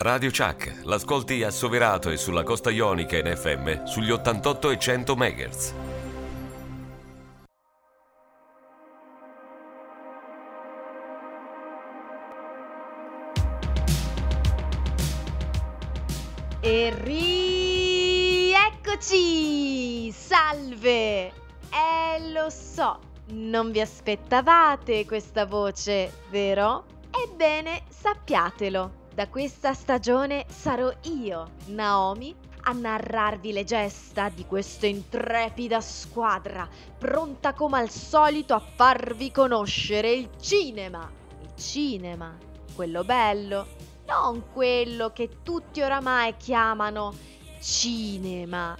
[0.00, 5.74] Radio Chuck, l'ascolti assoverato e sulla costa ionica in FM sugli 88 e 100 MHz.
[16.60, 18.52] E rieccoci!
[20.12, 21.26] Salve!
[21.70, 26.84] Eh, lo so, non vi aspettavate questa voce, vero?
[27.10, 35.80] Ebbene, sappiatelo, da questa stagione sarò io, Naomi, a narrarvi le gesta di questa intrepida
[35.80, 41.10] squadra, pronta come al solito a farvi conoscere il cinema.
[41.40, 42.38] Il cinema,
[42.76, 43.66] quello bello,
[44.06, 47.12] non quello che tutti oramai chiamano
[47.58, 48.76] cinema.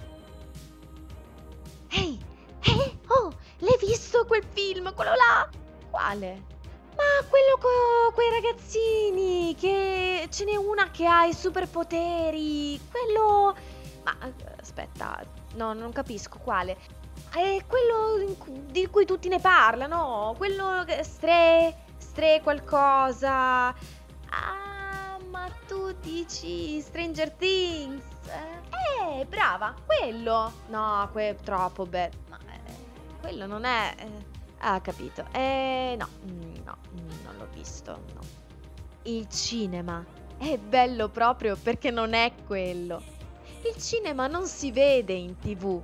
[1.89, 2.17] Ehi,
[2.61, 5.49] ehi, oh, l'hai visto quel film, quello là?
[5.89, 6.58] Quale?
[6.99, 13.55] Ma quello con quei ragazzini, che ce n'è una che ha i superpoteri, quello...
[14.03, 14.17] Ma
[14.59, 16.75] aspetta, no, non capisco quale.
[17.31, 20.83] È quello di cui tutti ne parlano, quello.
[21.01, 21.85] Stre...
[21.95, 23.67] Stre qualcosa...
[24.31, 28.03] Ah, ma tu dici Stranger Things?
[28.27, 30.51] Eh, brava, quello.
[30.67, 32.13] No, que- troppo bello.
[32.45, 33.95] Eh, quello non è...
[33.97, 34.37] Eh.
[34.59, 35.25] Ah, capito.
[35.31, 36.77] Eh, no, mm, no,
[37.23, 38.21] non l'ho visto, no.
[39.03, 40.05] Il cinema
[40.37, 43.01] è bello proprio perché non è quello.
[43.65, 45.81] Il cinema non si vede in tv.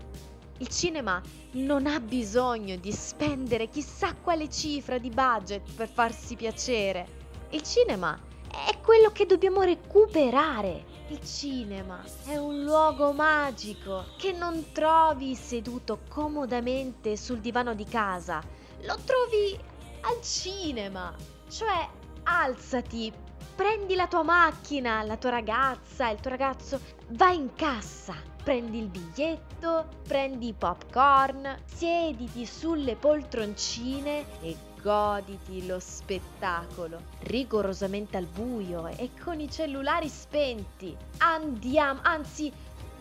[0.59, 1.21] Il cinema
[1.53, 7.23] non ha bisogno di spendere chissà quale cifra di budget per farsi piacere.
[7.49, 8.17] Il cinema
[8.49, 10.93] è quello che dobbiamo recuperare.
[11.09, 18.41] Il cinema è un luogo magico che non trovi seduto comodamente sul divano di casa
[18.85, 19.57] lo trovi
[20.05, 21.13] al cinema.
[21.49, 21.87] Cioè,
[22.23, 23.11] alzati,
[23.55, 28.87] prendi la tua macchina, la tua ragazza, il tuo ragazzo, vai in cassa, prendi il
[28.87, 39.09] biglietto, prendi i popcorn, siediti sulle poltroncine e goditi lo spettacolo, rigorosamente al buio e
[39.23, 40.95] con i cellulari spenti.
[41.17, 42.51] Andiamo, anzi,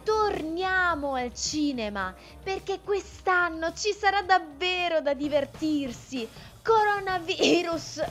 [0.02, 6.28] torniamo al cinema perché quest'anno ci sarà davvero da divertirsi.
[6.64, 8.00] Coronavirus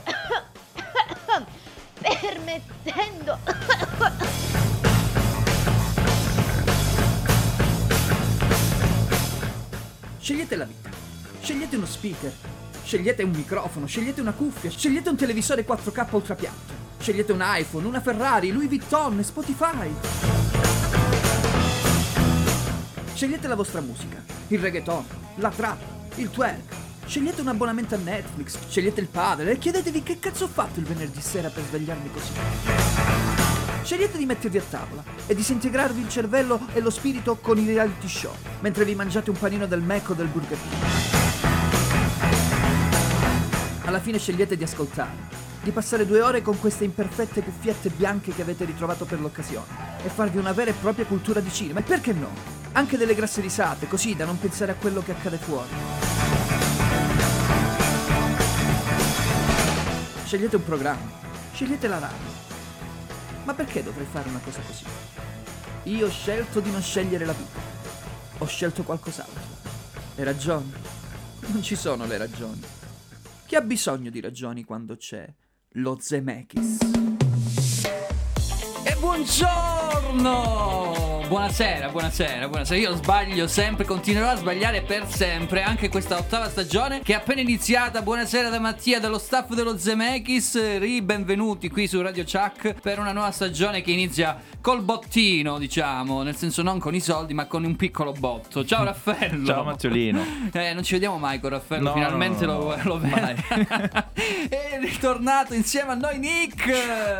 [2.00, 3.38] permettendo.
[10.20, 10.88] Scegliete la vita.
[11.42, 12.32] Scegliete uno speaker.
[12.84, 16.72] Scegliete un microfono, scegliete una cuffia, scegliete un televisore 4K ultrapiatto.
[17.00, 19.92] Scegliete un iPhone, una Ferrari, Louis Vuitton, Spotify.
[23.14, 25.04] Scegliete la vostra musica, il reggaeton,
[25.36, 25.80] la trap,
[26.16, 26.83] il twerk.
[27.06, 30.86] Scegliete un abbonamento a Netflix, scegliete il padre e chiedetevi che cazzo ho fatto il
[30.86, 32.32] venerdì sera per svegliarmi così.
[33.82, 38.08] Scegliete di mettervi a tavola e disintegrarvi il cervello e lo spirito con i reality
[38.08, 40.82] show, mentre vi mangiate un panino del Mac o del Burger King.
[43.84, 48.42] Alla fine scegliete di ascoltare, di passare due ore con queste imperfette cuffiette bianche che
[48.42, 49.66] avete ritrovato per l'occasione
[50.02, 51.80] e farvi una vera e propria cultura di cinema.
[51.80, 52.62] E perché no?
[52.74, 56.23] anche delle grasse risate, così da non pensare a quello che accade fuori.
[60.34, 61.12] Scegliete un programma,
[61.52, 62.26] scegliete la radio.
[63.44, 64.84] Ma perché dovrei fare una cosa così?
[65.84, 67.60] Io ho scelto di non scegliere la vita.
[68.38, 69.40] Ho scelto qualcos'altro.
[70.16, 70.72] Le ragioni?
[71.38, 72.60] Non ci sono le ragioni.
[73.46, 75.24] Chi ha bisogno di ragioni quando c'è
[75.74, 76.78] lo Zemeckis?
[78.82, 80.34] E buongiorno!
[81.34, 82.80] Buonasera, buonasera, buonasera.
[82.80, 87.40] Io sbaglio sempre, continuerò a sbagliare per sempre, anche questa ottava stagione che è appena
[87.40, 88.02] iniziata.
[88.02, 90.78] Buonasera da Mattia, dallo staff dello Zemeckis.
[90.78, 96.22] Ri, benvenuti qui su Radio Chuck per una nuova stagione che inizia col bottino, diciamo,
[96.22, 98.64] nel senso non con i soldi, ma con un piccolo botto.
[98.64, 99.44] Ciao Raffaello.
[99.44, 100.52] Ciao Mattiolino.
[100.64, 103.34] Eh, non ci vediamo mai con Raffaello, No, finalmente no, no, lo, lo vedo.
[104.48, 106.70] è ritornato insieme a noi Nick.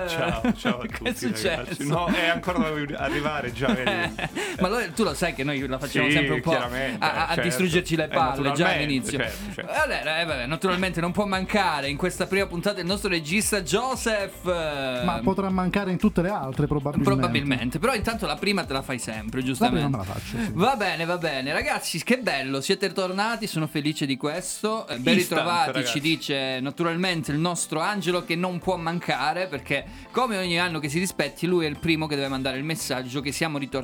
[0.08, 1.48] Ciao, ciao a tutti Che è successo?
[1.48, 1.86] ragazzi.
[1.88, 4.03] No, è ancora da arrivare già, vedi.
[4.60, 6.64] Ma lo- tu lo sai che noi la facciamo Sì, sempre un po' a,
[6.98, 7.40] a- certo.
[7.42, 9.18] distruggerci le Eh, palle già all'inizio.
[9.18, 9.72] certo, certo.
[9.72, 14.44] Allora, eh, vabbè, naturalmente non può mancare in questa prima puntata il nostro regista Joseph.
[14.44, 17.10] Ma potrà mancare in tutte le altre probabilmente.
[17.18, 19.82] Probabilmente, però intanto la prima te la fai sempre, La giustamente.
[19.88, 20.36] prima me la faccio.
[20.44, 20.50] sì.
[20.54, 24.86] Va bene, va bene, ragazzi, che bello, siete tornati, sono felice di questo.
[24.88, 25.92] Eh, Ben Instant, ritrovati, ragazzi.
[25.92, 30.88] ci dice naturalmente il nostro Angelo che non può mancare perché come ogni anno che
[30.88, 33.83] si rispetti lui è il primo che deve mandare il messaggio che siamo ritornati.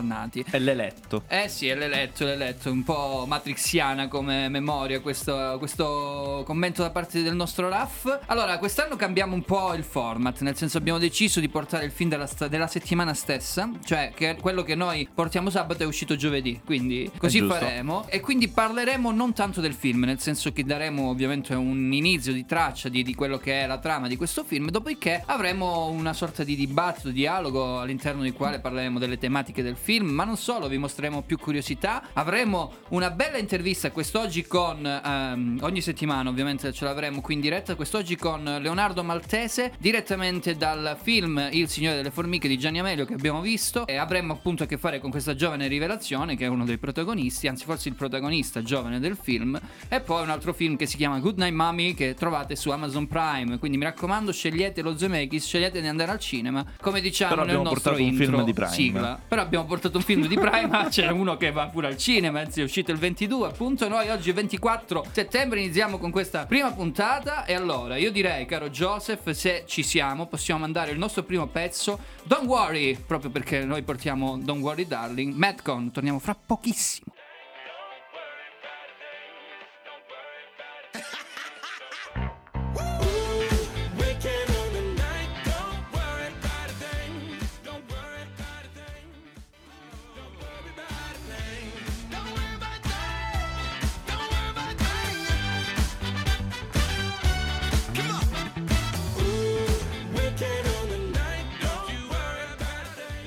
[0.51, 1.23] È l'eletto.
[1.29, 6.91] Eh sì, è l'eletto, è l'eletto, un po' matrixiana come memoria questo, questo commento da
[6.91, 8.19] parte del nostro Raff.
[8.27, 12.11] Allora, quest'anno cambiamo un po' il format, nel senso abbiamo deciso di portare il film
[12.11, 16.61] della, sta- della settimana stessa, cioè che quello che noi portiamo sabato è uscito giovedì,
[16.65, 18.07] quindi così faremo.
[18.09, 22.47] E quindi parleremo non tanto del film, nel senso che daremo ovviamente un inizio di
[22.47, 26.45] traccia di, di quello che è la trama di questo film, dopodiché avremo una sorta
[26.45, 30.79] di dibattito, dialogo all'interno di quale parleremo delle tematiche del film, ma non solo, vi
[30.79, 32.03] mostreremo più curiosità.
[32.13, 37.75] Avremo una bella intervista quest'oggi con, ehm, ogni settimana ovviamente ce l'avremo qui in diretta,
[37.75, 43.15] quest'oggi con Leonardo Maltese, direttamente dal film Il Signore delle Formiche di Gianni Amelio che
[43.15, 46.65] abbiamo visto e avremo appunto a che fare con questa giovane rivelazione che è uno
[46.65, 50.87] dei protagonisti, anzi forse il protagonista giovane del film, e poi un altro film che
[50.87, 54.97] si chiama Good Night Mommy che trovate su Amazon Prime, quindi mi raccomando scegliete lo
[54.97, 58.45] Zemeckis, scegliete di andare al cinema, come diciamo Però nel nostro portato un intro film
[58.45, 58.71] di Prime.
[58.71, 59.21] sigla.
[59.27, 62.41] Però abbiamo portato un film di Prime, ma c'è uno che va pure al cinema,
[62.41, 66.71] anzi è uscito il 22 appunto, noi oggi è 24 settembre iniziamo con questa prima
[66.73, 67.45] puntata.
[67.45, 71.99] E allora io direi caro Joseph se ci siamo possiamo mandare il nostro primo pezzo.
[72.25, 77.13] Don't Worry, proprio perché noi portiamo Don't Worry Darling, Madcon, torniamo fra pochissimo.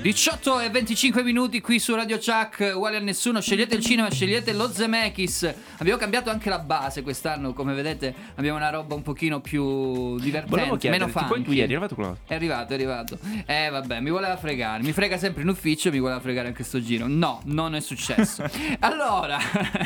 [0.03, 4.51] 18 e 25 minuti qui su Radio Chuck, uguale a nessuno, scegliete il cinema, scegliete
[4.51, 5.53] lo Zemeckis.
[5.77, 10.59] Abbiamo cambiato anche la base quest'anno, come vedete abbiamo una roba un pochino più divertente,
[10.59, 12.17] meno chiederti, poi tu ieri è arrivato quello.
[12.27, 13.17] È arrivato, è arrivato.
[13.45, 14.83] Eh vabbè, mi voleva fregare.
[14.83, 17.05] Mi frega sempre in ufficio, mi voleva fregare anche sto giro.
[17.07, 18.43] No, non è successo.
[18.79, 19.37] allora,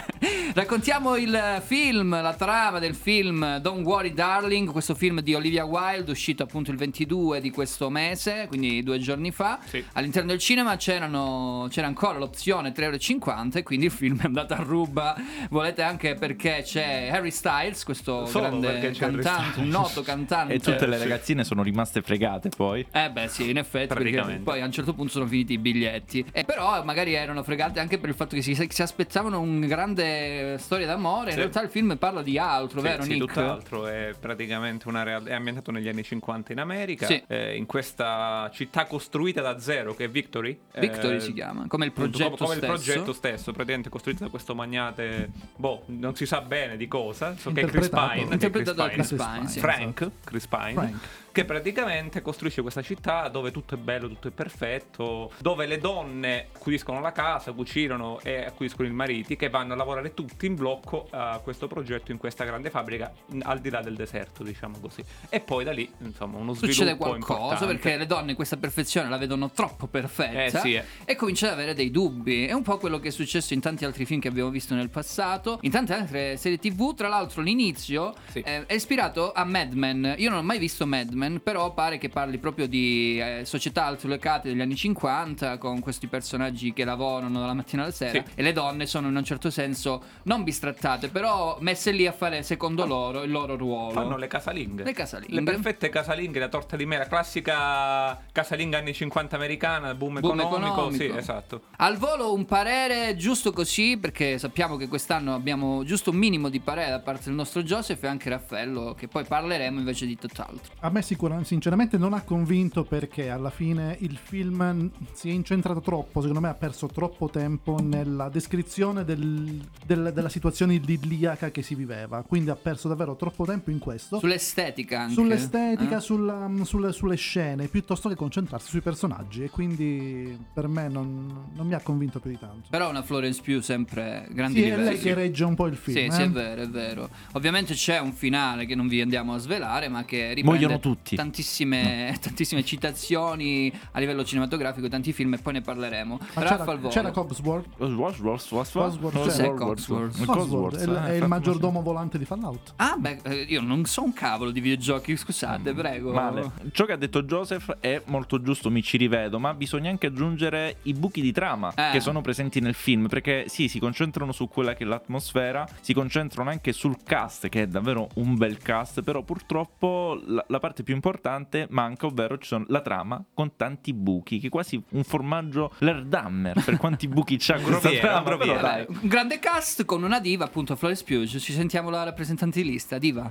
[0.56, 6.10] raccontiamo il film, la trama del film Don't Worry Darling, questo film di Olivia Wilde,
[6.10, 9.60] uscito appunto il 22 di questo mese, quindi due giorni fa.
[9.64, 9.86] Sì.
[10.08, 12.82] All'interno del cinema c'erano, c'era ancora l'opzione 3,50
[13.20, 15.18] euro e quindi il film è andato a ruba.
[15.50, 20.54] Volete anche perché c'è Harry Styles, questo Solo grande cantante, un noto cantante.
[20.58, 22.88] E tutte le ragazzine sono rimaste fregate poi.
[22.90, 26.26] Eh beh sì, in effetti, perché poi a un certo punto sono finiti i biglietti.
[26.32, 30.56] E però magari erano fregate anche per il fatto che si, si aspettavano un grande
[30.58, 31.26] storia d'amore.
[31.26, 31.38] In Sì.
[31.40, 33.26] realtà il film parla di altro, Sì, vero sì, Nick?
[33.26, 37.22] tutt'altro, è praticamente una real- è ambientato negli anni 50 in America, Sì.
[37.28, 40.60] eh, in questa città costruita da zero che è Victory.
[40.78, 42.74] Victory eh, si chiama, come il progetto come, come il stesso.
[42.74, 47.52] progetto stesso, praticamente costruito da questo magnate, boh, non si sa bene di cosa, so
[47.52, 47.90] che è Chris.
[47.90, 49.38] Pine, Interpretato da Chris Chris Pine.
[49.38, 49.60] Pine, sì.
[49.60, 51.08] Frank, Chris Pine, Frank.
[51.38, 56.48] Che praticamente costruisce questa città dove tutto è bello, tutto è perfetto, dove le donne
[56.52, 61.08] acquisiscono la casa, cucinano e acquisiscono i mariti che vanno a lavorare tutti in blocco
[61.12, 63.14] a questo progetto in questa grande fabbrica
[63.44, 65.04] al di là del deserto, diciamo così.
[65.30, 67.66] E poi da lì, insomma, uno Succede sviluppo qualcosa importante.
[67.76, 70.84] perché le donne questa perfezione la vedono troppo perfetta Eh, sì, eh.
[71.06, 72.48] e cominciano ad avere dei dubbi.
[72.48, 74.90] È un po' quello che è successo in tanti altri film che abbiamo visto nel
[74.90, 76.96] passato, in tante altre serie TV.
[76.96, 78.40] Tra l'altro, l'inizio Sì.
[78.40, 80.16] eh, è ispirato a Mad Men.
[80.18, 83.86] Io non ho mai visto Mad Men, però pare che parli proprio di eh, società
[83.86, 88.24] altolocate degli anni 50 con questi personaggi che lavorano dalla mattina alla sera Sì.
[88.36, 92.44] e le donne sono in un certo senso non bistrattate, però messe lì a fare
[92.44, 93.92] secondo loro il loro ruolo.
[93.92, 94.84] Fanno le casalinghe.
[94.84, 95.36] Le casalinghe.
[95.36, 100.72] Le perfette casalinghe, la torta di mela, classica casalinga anni 50 americana, boom, Boom economico.
[100.72, 101.04] economico.
[101.14, 101.62] Sì, esatto.
[101.78, 106.60] Al volo un parere giusto così, perché sappiamo che quest'anno abbiamo giusto un minimo di
[106.60, 110.74] parere da parte del nostro Joseph e anche Raffaello, che poi parleremo invece di tutt'altro.
[110.80, 115.82] A me sicuramente, sinceramente non ha convinto perché alla fine il film si è incentrato
[115.82, 121.62] troppo, secondo me ha perso troppo tempo nella descrizione del- del- della situazione idilliaca che
[121.62, 124.20] si viveva, quindi ha perso davvero troppo tempo in questo.
[124.20, 125.14] Sull'estetica anche.
[125.14, 126.02] Sull'estetica, eh?
[126.02, 131.68] sulla- sulle, sulle scene, piuttosto che concentrarsi sui personaggi e quindi per me non, non
[131.68, 132.68] mi ha convinto più di tanto.
[132.70, 134.90] Però una Florence Pugh sempre grandi Sì, è livelli.
[134.90, 135.98] lei che regge un po' il film.
[135.98, 136.12] Sì, eh.
[136.12, 137.10] sì, è vero, è vero.
[137.34, 140.97] Ovviamente c'è un finale che non vi andiamo a svelare, ma che riprende Muoiono tutti.
[141.10, 146.18] Eh, tantissime, tantissime citazioni a livello cinematografico, tanti film e poi ne parleremo.
[146.36, 146.94] Ma Raffa c'era, al volo.
[146.94, 147.68] c'era Cogsworth.
[147.78, 149.54] Cosworth, Cosworth, Cos'è c'era.
[149.54, 152.74] Cosworth, è, il- è il maggiordomo volante di Fallout.
[152.78, 156.12] Ah, beh, eh, io non so un cavolo di videogiochi, scusate, prego.
[156.12, 156.52] Male.
[156.72, 160.78] Ciò che ha detto Joseph è molto giusto, mi ci rivedo, ma bisogna anche aggiungere
[160.84, 161.90] i buchi di trama Eh.
[161.92, 165.94] che sono presenti nel film, perché sì, si concentrano su quella che è l'atmosfera, si
[165.94, 170.84] concentrano anche sul cast, che è davvero un bel cast, però purtroppo la, la parte
[170.88, 175.04] più importante manca, ovvero ci sono la trama con tanti buchi, che è quasi un
[175.04, 178.86] formaggio l'Erdammer per quanti buchi c'ha questa Groviera, trama, però dai.
[178.88, 181.26] Un grande cast con una diva, appunto, Flores Pugh.
[181.26, 183.30] Ci sentiamo la rappresentante di lista, diva.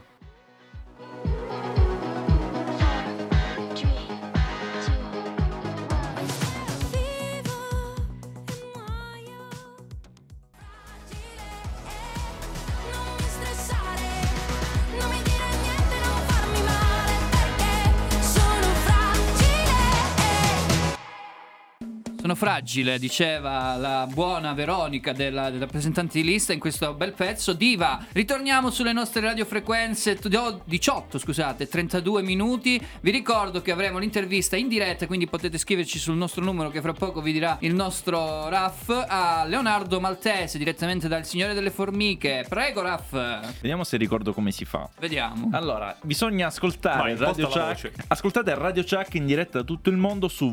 [22.26, 27.52] Sono fragile, diceva la buona Veronica della, del rappresentante di lista in questo bel pezzo.
[27.52, 32.84] Diva, ritorniamo sulle nostre radiofrequenze t- oh, 18, scusate, 32 minuti.
[33.00, 36.92] Vi ricordo che avremo l'intervista in diretta, quindi potete scriverci sul nostro numero che fra
[36.92, 42.44] poco vi dirà il nostro Raff a Leonardo Maltese direttamente dal Signore delle Formiche.
[42.48, 43.12] Prego Raff.
[43.60, 44.90] Vediamo se ricordo come si fa.
[44.98, 45.50] Vediamo.
[45.52, 47.92] Allora, bisogna ascoltare Vai, Radio Chuck.
[48.08, 50.52] Ascoltate Radio Chuck in diretta da tutto il mondo su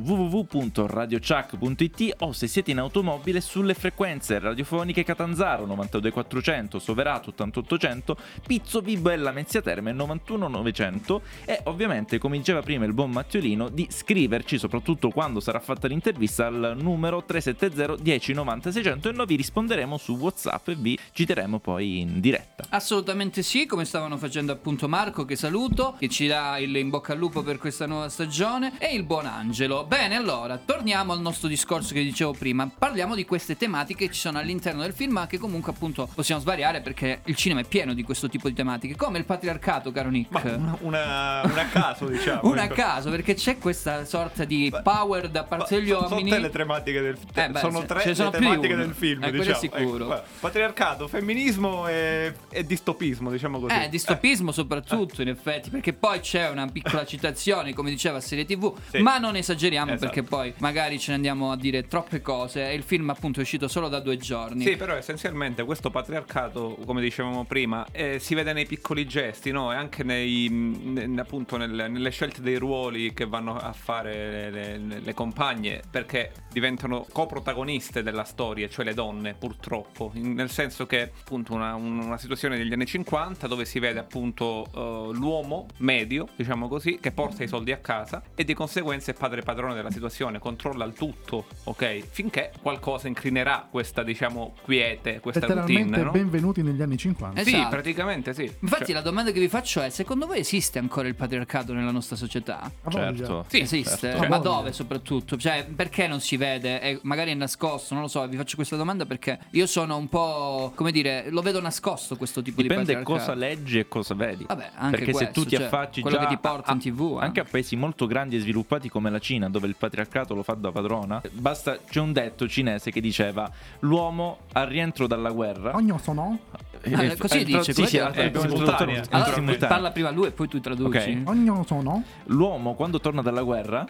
[1.63, 9.09] www.radiochuck.it o se siete in automobile sulle frequenze radiofoniche Catanzaro 92400, Soverato 88800, Pizzo Vibo
[9.09, 15.09] e Lamezia Terme 91900 e ovviamente, come diceva prima il buon Mattiolino, di scriverci soprattutto
[15.09, 20.67] quando sarà fatta l'intervista al numero 370 1090 600 e noi vi risponderemo su WhatsApp
[20.69, 22.65] e vi citeremo poi in diretta.
[22.69, 27.13] Assolutamente sì, come stavano facendo appunto Marco, che saluto, che ci dà il in bocca
[27.13, 29.85] al lupo per questa nuova stagione, e il buon Angelo.
[29.85, 32.69] Bene, allora, torniamo al nostro discorso che dicevo prima.
[32.77, 36.41] Parliamo di queste tematiche che ci sono all'interno del film, ma che comunque appunto possiamo
[36.41, 40.09] svariare perché il cinema è pieno di questo tipo di tematiche, come il patriarcato, caro
[40.09, 40.31] Nick.
[40.31, 42.41] Ma una, una, una a caso, diciamo.
[42.53, 42.73] Una a ecco.
[42.75, 46.29] caso, perché c'è questa sorta di power da parte degli sono- uomini.
[46.29, 49.23] Sono te le tematiche del Eh, beh, sono tre sono le di tematiche del film,
[49.23, 49.57] Eh, diciamo.
[49.57, 50.13] sicuro.
[50.15, 53.73] Ecco, patriarcato, femminismo e, e distopismo, diciamo così.
[53.75, 58.73] Eh, distopismo soprattutto in effetti, perché poi c'è una piccola citazione, come diceva serie TV,
[58.89, 58.99] Sì.
[58.99, 60.05] ma non esageriamo Esatto.
[60.11, 63.41] perché poi magari ce ne andiamo a dire troppe cose e il film appunto è
[63.43, 64.63] uscito solo da due giorni.
[64.63, 69.71] Sì, però essenzialmente questo patriarcato, come dicevamo prima, eh, si vede nei piccoli gesti, no?
[69.71, 74.77] E anche nei, ne- appunto nel- nelle scelte dei ruoli che vanno a fare le,
[74.77, 80.11] le- le compagne, perché diventano coprotagoniste della storia, cioè le donne, purtroppo.
[80.15, 83.99] In- nel senso che, appunto, una, un- una situazione degli anni 50 dove si vede
[83.99, 89.11] appunto eh, l'uomo medio, diciamo così, che porta i soldi a casa e di conseguenza
[89.11, 91.32] è padre padrone della situazione, controlla il tutto,
[91.63, 92.03] ok?
[92.09, 96.11] Finché qualcosa inclinerà questa, diciamo, quiete, questa routine, no?
[96.11, 97.39] benvenuti negli anni 50.
[97.39, 97.69] Eh, Sì, Esatto.
[97.69, 98.51] praticamente sì.
[98.59, 101.91] Infatti Cioè, la domanda che vi faccio è, secondo voi esiste ancora il patriarcato nella
[101.91, 102.69] nostra società?
[102.89, 103.45] Certo.
[103.47, 103.97] sì, Esiste?
[104.11, 104.27] certo.
[104.27, 105.37] Ma dove soprattutto?
[105.37, 106.81] Cioè, perché non si vede?
[106.81, 110.09] E magari è nascosto, non lo so, vi faccio questa domanda perché io sono un
[110.09, 113.19] po', come dire, lo vedo nascosto questo tipo Dipende di patriarcato.
[113.31, 114.45] cosa leggi e cosa vedi.
[114.47, 116.73] Vabbè, anche Perché se questo, tu ti cioè, affacci quello già che ti porta a-
[116.73, 117.25] in TV, eh.
[117.25, 120.53] anche a paesi molto grandi e sviluppati come la Cina, dove il patriarcato lo fa
[120.53, 123.49] da padrona, basta c'è un detto cinese che diceva
[123.79, 126.39] l'uomo al rientro dalla guerra Ognuno sono?
[126.83, 129.03] Eh, Ah, eh, così eh, dice, sì, sì, eh, abbiamo il simultanea.
[129.09, 130.97] Allora, parla prima lui e poi tu traduci.
[131.23, 131.29] Ok.
[131.29, 132.03] Ognuno sono?
[132.25, 133.87] L'uomo quando torna dalla guerra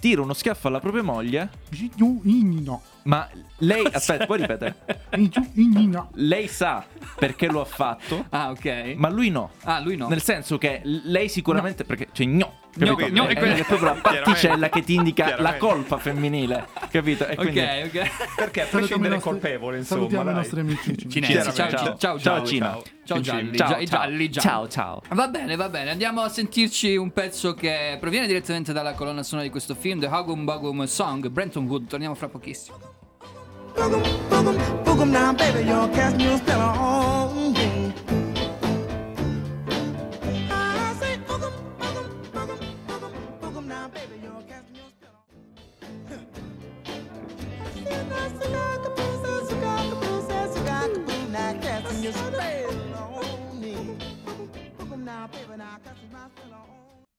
[0.00, 1.48] tira uno schiaffo alla propria moglie,
[3.04, 4.74] ma lei aspetta, puoi ripetere?
[6.14, 6.84] Lei sa
[7.18, 8.94] perché lo ha fatto, Ah, ok.
[8.96, 9.50] ma lui no.
[9.62, 10.08] Ah, lui no.
[10.08, 12.58] Nel senso che lei sicuramente perché c'è gno.
[12.72, 13.10] Gno, capito?
[13.10, 17.26] gno, è, è è proprio la particella che ti indica la colpa femminile, capito?
[17.26, 18.10] E Ok, quindi- ok.
[18.36, 20.00] Perché a prescindere i colpevole, insomma.
[20.08, 20.34] Salutiamo i dai.
[20.42, 21.08] nostri amici.
[21.10, 22.78] Cinesi, ciao, ciao, ciao, Ciao, Cina.
[23.04, 24.32] Ciao gialli, Ciao, gialli.
[24.32, 25.02] Ciao, ciao.
[25.10, 25.90] Va bene, va bene.
[25.90, 30.06] Andiamo a sentirci un pezzo che proviene direttamente dalla colonna sonora di questo film, The
[30.06, 31.88] Hogum Bogum Song, Brenton Wood.
[31.88, 32.78] Torniamo fra pochissimo.
[33.74, 37.39] Boogum, boogum, boogum now, baby, you're casting your spell on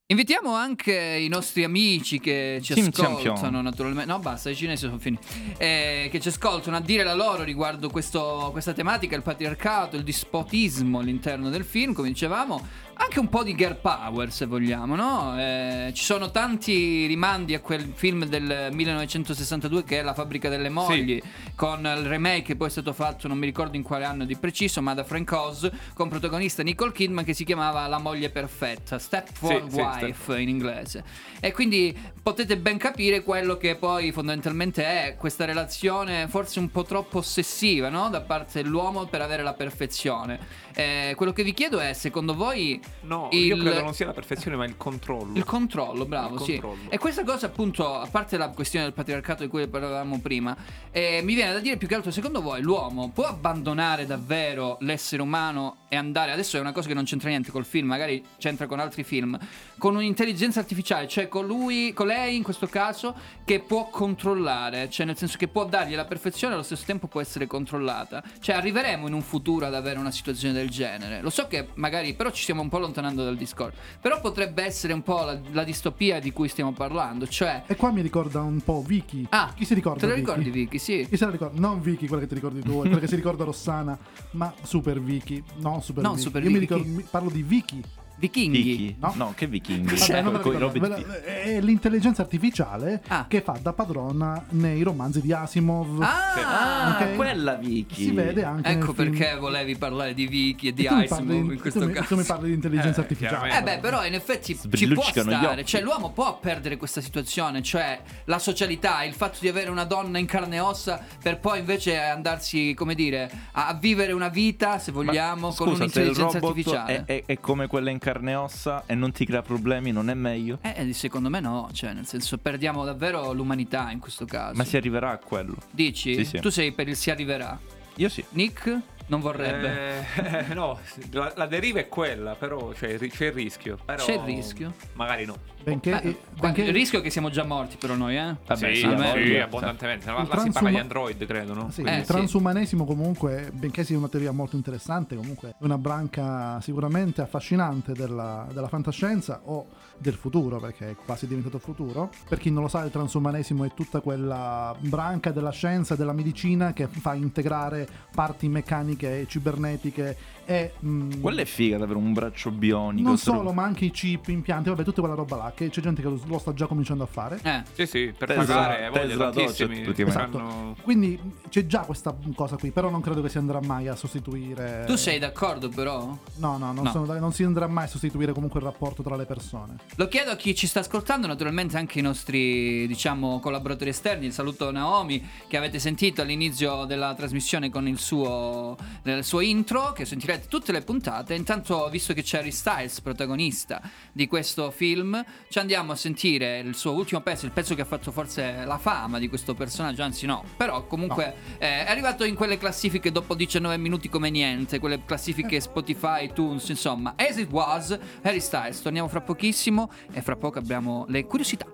[0.07, 3.63] Invitiamo anche i nostri amici che ci Sim ascoltano, Champion.
[3.63, 4.11] naturalmente.
[4.11, 5.25] No, basta, i cinesi sono finiti.
[5.57, 10.03] Eh, che ci ascoltano a dire la loro riguardo questo- questa tematica, il patriarcato, il
[10.03, 12.67] dispotismo all'interno del film, come dicevamo.
[13.01, 15.39] Anche un po' di girl power se vogliamo, no?
[15.39, 20.69] Eh, ci sono tanti rimandi a quel film del 1962 che è La fabbrica delle
[20.69, 21.21] mogli,
[21.55, 24.35] con il remake che poi è stato fatto, non mi ricordo in quale anno di
[24.35, 28.99] preciso, ma da Frank Oz, con protagonista Nicole Kidman che si chiamava La moglie perfetta,
[28.99, 31.03] Stepford Sì, sì, Wife in inglese.
[31.39, 36.83] E quindi potete ben capire quello che poi fondamentalmente è questa relazione forse un po'
[36.83, 38.09] troppo ossessiva, no?
[38.09, 40.39] Da parte dell'uomo per avere la perfezione.
[40.73, 42.79] Eh, quello che vi chiedo è, secondo voi...
[43.01, 45.35] No, il- io credo non sia la perfezione, ma il controllo.
[45.35, 46.51] il controllo, bravo, Il sì.
[46.59, 46.89] controllo.
[46.91, 50.55] E questa cosa, appunto, a parte la questione del patriarcato di cui parlavamo prima,
[50.91, 55.21] eh, mi viene da dire più che altro, secondo voi l'uomo può abbandonare davvero l'essere
[55.21, 58.67] umano e andare, adesso è una cosa che non c'entra niente col film, magari c'entra
[58.67, 59.37] con altri film,
[59.77, 65.05] con un'intelligenza artificiale, cioè con lui, con lei in questo caso, che può controllare, cioè
[65.05, 68.23] nel senso che può dargli la perfezione e allo stesso tempo può essere controllata.
[68.39, 71.21] Cioè arriveremo in un futuro ad avere una situazione del genere.
[71.21, 74.93] Lo so che magari, però ci stiamo un po' allontanando dal discorso, però potrebbe essere
[74.93, 77.63] un po' la, la distopia di cui stiamo parlando, cioè...
[77.67, 79.25] E qua mi ricorda un po' Vicky.
[79.29, 79.99] Ah, Chi si ricorda?
[79.99, 80.77] Te lo ricordi Vicky?
[80.77, 81.05] Sì.
[81.09, 81.59] Chi se la ricorda?
[81.59, 83.97] Non Vicky, quella che ti ricordi tu, quella che si ricorda Rossana,
[84.31, 85.43] ma Super Vicky.
[85.57, 86.21] No, Super No, Vicky.
[86.23, 87.81] Super Io mi ricordo, parlo di Vicky.
[88.21, 88.61] Vichinghi.
[88.61, 88.95] Vicky?
[88.99, 89.13] No.
[89.15, 89.33] No.
[89.35, 89.95] che vichinghi?
[89.95, 90.59] Vabbè, non Coi ricordo.
[90.59, 93.25] robi Ve di- la- È l'intelligenza artificiale Ah.
[93.27, 95.99] che fa da padrona nei romanzi di Asimov.
[96.03, 97.15] Ah, Ok.
[97.15, 97.95] quella Vicky.
[98.03, 99.17] Si vede anche ecco nel film.
[99.17, 102.07] perché volevi parlare di Vicky e di E parli Asimov di- in questo tu caso.
[102.07, 103.57] Tu mi parli di intelligenza Eh, artificiale.
[103.57, 107.99] Eh beh, però in effetti ci può stare, cioè l'uomo può perdere questa situazione, cioè
[108.25, 111.97] la socialità, il fatto di avere una donna in carne e ossa per poi invece
[111.97, 116.49] andarsi, come dire, a vivere una vita, se vogliamo, con Scusa, se il un'intelligenza robot
[116.49, 117.03] artificiale.
[117.05, 120.09] è, è- è come quella in carne e ossa e non ti crea problemi, non
[120.09, 120.59] è meglio?
[120.61, 124.55] Eh, secondo me no, cioè nel senso perdiamo davvero l'umanità in questo caso.
[124.55, 125.55] Ma si arriverà a quello.
[125.71, 126.15] Dici?
[126.15, 126.39] Sì, sì.
[126.39, 127.57] Tu sei per il si arriverà.
[127.95, 128.23] Io sì.
[128.31, 128.79] Nick
[129.11, 130.05] non vorrebbe.
[130.49, 130.79] Eh, no,
[131.11, 133.77] la, la deriva è quella, però c'è, il ri- c'è il rischio.
[133.83, 134.73] Però C'è il rischio?
[134.93, 135.35] Magari no.
[135.63, 138.35] Benché, Beh, eh, benché- il rischio è che siamo già morti però noi, eh?
[138.47, 140.05] Vabbè, sì, sì, sì, Cioè, abbondantemente.
[140.05, 141.69] La, Il la si parla di transuma- Android, credo, no?
[141.71, 146.59] Sì, Eh, il transumanesimo comunque, benché sia una teoria molto interessante, comunque è una branca
[146.61, 149.67] sicuramente affascinante della, della fantascienza o
[150.01, 152.09] del futuro, perché è quasi diventato futuro.
[152.27, 156.13] Per chi non lo sa, il transumanesimo è tutta quella branca della scienza e della
[156.13, 160.17] medicina che fa integrare parti meccaniche e cibernetiche
[160.51, 160.73] e...
[160.85, 163.07] mm, Quella è figa ad avere un braccio bionico.
[163.07, 166.01] non solo, ma anche i chip, impianti, vabbè, tutta quella roba là, che c'è gente
[166.01, 167.39] che lo, lo sta già cominciando a fare.
[167.43, 167.63] Eh.
[167.73, 169.81] Sì, sì, per Tesla- pagare, voglio Tesla tantissimi.
[169.83, 170.37] Docet, praticamente.
[170.37, 173.95] fanno- Quindi c'è già questa cosa qui, però non credo che si andrà mai a
[173.95, 174.83] sostituire...
[174.87, 176.17] Tu sei d'accordo però?
[176.35, 176.91] No, no, non, No.
[176.91, 179.75] sono- non si andrà mai a sostituire comunque il rapporto tra le persone.
[179.95, 184.25] Lo chiedo a chi ci sta ascoltando, naturalmente anche i nostri, diciamo, collaboratori esterni.
[184.25, 189.91] Il saluto Naomi che avete sentito all'inizio della trasmissione con il suo, il suo intro,
[189.93, 191.33] che sentirete tutte le puntate.
[191.33, 196.75] Intanto, visto che c'è Harry Styles, protagonista di questo film, ci andiamo a sentire il
[196.75, 200.25] suo ultimo pezzo, il pezzo che ha fatto forse la fama di questo personaggio, anzi
[200.25, 205.03] no, però comunque eh, è arrivato in quelle classifiche dopo 19 minuti come niente, quelle
[205.05, 208.81] classifiche Spotify, iTunes, insomma, as it was, Harry Styles.
[208.81, 211.65] Torniamo fra pochissimo e fra poco abbiamo le curiosità.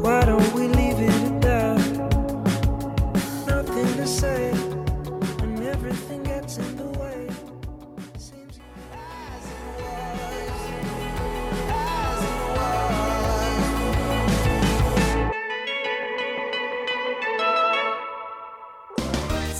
[0.00, 1.78] Why don't we leave it at that?
[3.46, 4.52] Nothing to say,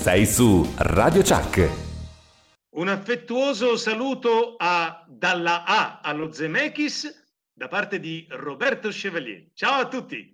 [0.07, 1.69] Sei su Radio Chuck.
[2.77, 7.13] Un affettuoso saluto a Dalla A allo Zemeckis
[7.53, 9.49] da parte di Roberto Chevalier.
[9.53, 10.33] Ciao a tutti!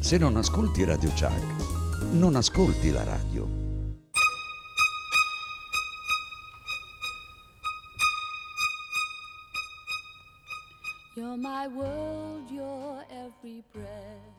[0.00, 3.46] Se non ascolti Radio Chuck, non ascolti la radio.
[11.14, 14.31] You're my world, your every breath.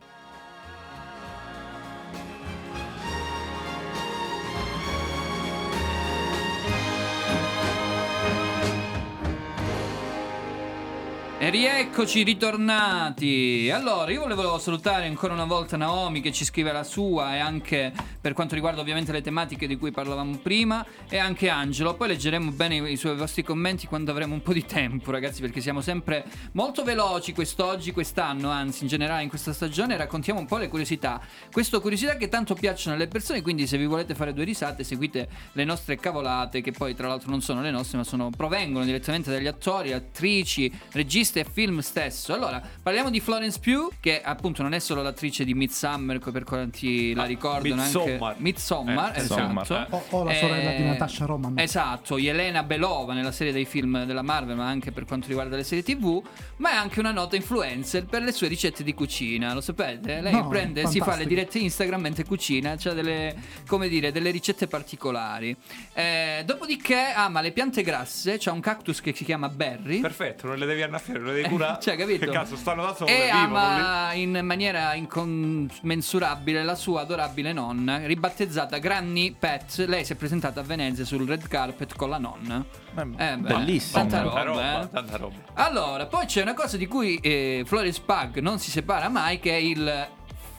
[11.43, 13.69] E rieccoci ritornati.
[13.69, 17.91] Allora, io volevo salutare ancora una volta Naomi che ci scrive la sua e anche
[18.21, 21.95] per quanto riguarda ovviamente le tematiche di cui parlavamo prima e anche Angelo.
[21.95, 25.59] Poi leggeremo bene i, suoi vostri commenti quando avremo un po' di tempo, ragazzi, perché
[25.59, 30.55] siamo sempre molto veloci quest'oggi, quest'anno, anzi in generale in questa stagione raccontiamo un po'
[30.55, 31.19] le curiosità.
[31.51, 35.27] Queste curiosità che tanto piacciono alle persone, quindi se vi volete fare due risate seguite
[35.51, 39.29] le nostre cavolate che poi tra l'altro non sono le nostre, ma sono, provengono direttamente
[39.29, 42.33] dagli attori, attrici, registi regista e film stesso.
[42.33, 46.43] Allora, parliamo di Florence Pugh, che appunto non è solo l'attrice di Midsommar, co- per
[46.43, 48.29] quanti la ricordano, Midsommar.
[48.31, 49.47] anche Midsommar, Eh, esatto.
[49.53, 51.59] Midsommar, O, o la sorella Eh, di Natasha Roman.
[51.59, 55.63] Esatto, Yelena Belova nella serie dei film della Marvel, ma anche per quanto riguarda le
[55.63, 56.21] serie TV,
[56.57, 60.21] ma è anche una nota influencer per le sue ricette di cucina, lo sapete?
[60.21, 63.35] Lei No, prende, si fa le dirette Instagram mentre cucina, c'ha delle,
[63.67, 65.55] come dire, delle ricette particolari.
[65.93, 69.99] Eh, dopodiché ama le piante grasse, c'ha un cactus che si chiama Berry.
[69.99, 71.77] Perfetto, non le devi annaffiare, non le devi curare.
[71.81, 72.25] Cioè, capito?
[72.25, 78.77] Che cazzo, stanno da sole, E ama in maniera incommensurabile la sua adorabile nonna, ribattezzata
[78.77, 79.85] Granny Pet.
[79.87, 82.63] Lei si è presentata a Venezia sul red carpet con la nonna.
[82.95, 84.07] Eh, beh, bellissimo.
[84.07, 84.89] Tanta Tanta roba, roba, eh.
[84.89, 85.35] tanta roba.
[85.53, 89.51] Allora, poi c'è una cosa di cui eh, Flores Pug non si separa mai, che
[89.51, 90.07] è il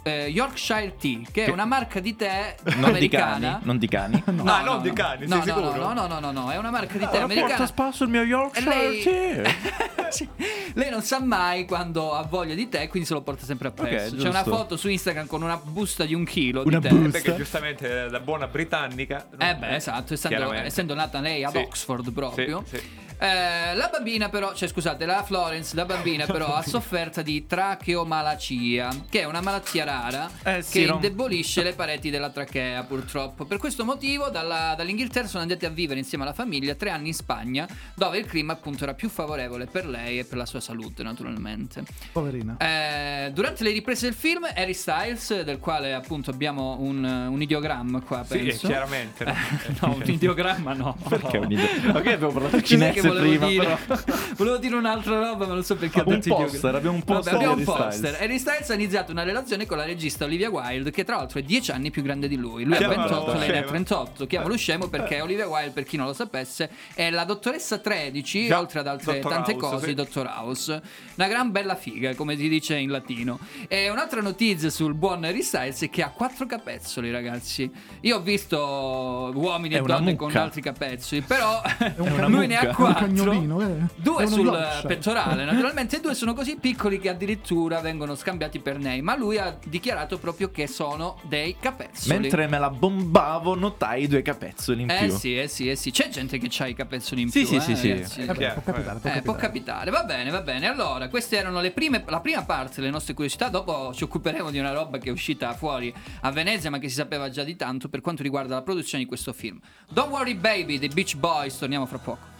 [0.04, 3.38] eh, Yorkshire Tea, che è una marca di tè Non di americana.
[3.52, 4.22] cani, non di cani.
[4.34, 5.82] No, Ah, no, non di cani, no, sei no, sicuro?
[5.86, 7.48] No, no, no, no, no, è una marca di tè Allora, americana.
[7.48, 9.02] porta spasso il mio Yorkshire lei...
[9.02, 9.92] Tea.
[10.14, 10.28] Sì.
[10.74, 14.14] Lei non sa mai quando ha voglia di tè, quindi se lo porta sempre appresso.
[14.14, 16.94] Ok, C'è una foto su Instagram con una busta di un chilo Una di tè.
[16.94, 17.10] busta.
[17.10, 19.26] Perché giustamente eh, da buona britannica.
[19.36, 21.58] Eh beh, esatto, essendo, essendo nata lei ad Sì.
[21.58, 22.62] Oxford proprio.
[22.68, 22.82] Sì, sì.
[23.18, 28.88] Eh, la bambina però, cioè scusate, la Florence, la bambina però ha sofferto di tracheomalacia,
[29.08, 33.44] che è una malattia rara Eh, sì, che non- indebolisce le pareti della trachea purtroppo.
[33.44, 37.14] Per questo motivo dalla- dall'Inghilterra sono andati a vivere insieme alla famiglia tre anni in
[37.14, 41.02] Spagna, dove il clima appunto era più favorevole per lei e per la sua salute
[41.02, 41.82] naturalmente.
[42.12, 42.56] Poverina.
[42.58, 48.00] Eh, durante le riprese del film, Harry Styles, del quale appunto abbiamo un, un ideogramma
[48.00, 48.66] qua, Sì, penso.
[48.66, 49.24] chiaramente.
[49.24, 49.34] no?
[49.80, 50.96] no, un ideogramma no.
[51.08, 51.62] Perché un idea?
[51.94, 53.78] Ok, abbiamo parlato che cinese volevo prima, dire.
[54.36, 56.76] volevo dire un'altra roba, ma non so perché ho Un detto poster, ideogramma.
[56.78, 57.92] abbiamo un Vabbè, poster abbiamo di un poster.
[57.92, 58.20] Styles.
[58.20, 61.42] Harry Styles ha iniziato una relazione con la regista Olivia Wilde, che tra l'altro è
[61.42, 62.64] 10 anni più grande di lui.
[62.64, 63.66] Lui ha Chiamalo 28, lei ne ha scemo.
[63.68, 64.26] 38.
[64.26, 68.58] Chiamalo scemo perché Olivia Wilde, per chi non lo sapesse, è la dottoressa 13, Già,
[68.58, 69.94] oltre ad altre Dottor tante House, cose, sì.
[69.94, 70.82] Dottor House.
[71.16, 73.38] Una gran bella figa, come si dice in latino.
[73.68, 77.70] E un'altra notizia sul buon Harry Styles è che ha quattro capezzoli, ragazzi.
[78.00, 80.42] Io ho visto uomini e donne con mucca.
[80.42, 81.60] altri capezzoli, però
[82.28, 82.68] lui ne ha mucca.
[82.68, 82.93] Un quattro.
[82.94, 83.74] Cagnolino, eh?
[83.96, 84.88] Due sul Yorkshire.
[84.88, 89.02] pettorale, naturalmente, e due sono così piccoli che addirittura vengono scambiati per nei.
[89.02, 92.18] Ma lui ha dichiarato proprio che sono dei capezzoli.
[92.20, 95.16] Mentre me la bombavo, notai due capezzoli in Eh più.
[95.16, 95.90] sì, eh sì, eh sì.
[95.90, 97.48] C'è gente che ha i capezzoli in Sì, più.
[97.48, 97.88] sì, eh, sì, sì.
[97.90, 98.20] ragazzi.
[98.20, 99.42] Eh beh, Chiaro, può capitare, può Eh, può capitare.
[99.44, 100.66] capitare, va bene, va bene.
[100.68, 103.48] Allora, queste erano le prime, la prima parte delle nostre curiosità.
[103.48, 106.94] Dopo ci occuperemo di una roba che è uscita fuori a Venezia, ma che si
[106.94, 109.58] sapeva già di tanto per quanto riguarda la produzione di questo film.
[109.90, 112.32] Don't Worry Baby dei Beach Boys, torniamo fra poco.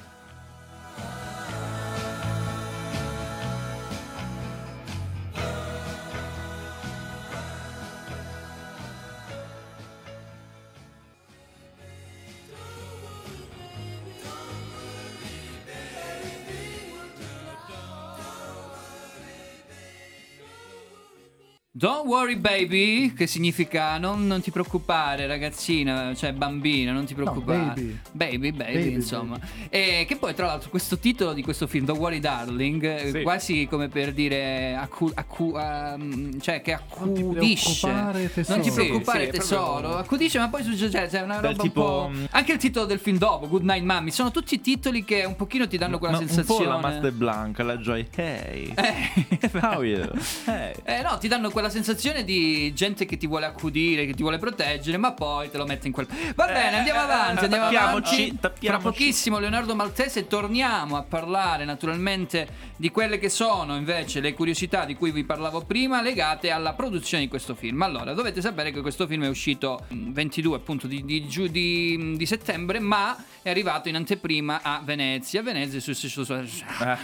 [21.76, 27.58] Don't worry baby, che significa non, non ti preoccupare ragazzina, cioè bambina, non ti preoccupare.
[27.74, 27.98] baby.
[28.12, 29.36] baby, baby, Baby, insomma.
[29.70, 33.22] E che poi tra l'altro questo titolo di questo film, Don't worry darling, eh, Sì.
[33.22, 37.88] quasi come per dire, accu- accu- ehm, cioè che accudisce.
[37.88, 38.54] preoccupare, tesoro.
[38.56, 41.40] Non ti Sì, preoccupare sì, è tesoro, proprio- accudisce ma poi succede, cioè, c'è una
[41.40, 42.18] Del roba tipo, un po'...
[42.20, 45.34] mm, Anche il titolo del film dopo, Good Night Mommy, sono tutti titoli che un
[45.34, 46.66] pochino ti danno quella Ma Un sensazione.
[46.66, 48.06] po' la Master Blanca, la Joy.
[48.14, 50.08] Hey, Eh, how are you?
[50.46, 50.72] Hey.
[50.84, 54.38] Eh no, ti danno quella sensazione di gente che ti vuole accudire, che ti vuole
[54.38, 56.06] proteggere, ma poi te lo mette in quel.
[56.34, 58.38] Va bene, andiamo avanti, andiamo tappiamoci, avanti.
[58.38, 58.82] Tra tappiamoci.
[58.84, 64.94] pochissimo Leonardo Maltese torniamo a parlare naturalmente di quelle che sono invece le curiosità di
[64.94, 67.82] cui vi parlavo prima legate alla produzione di questo film.
[67.82, 72.26] Allora, dovete sapere che questo film è uscito il 22 appunto di, di di- di
[72.26, 75.40] settembre, ma è arrivato in anteprima a Venezia.
[75.40, 76.22] A Venezia è successo,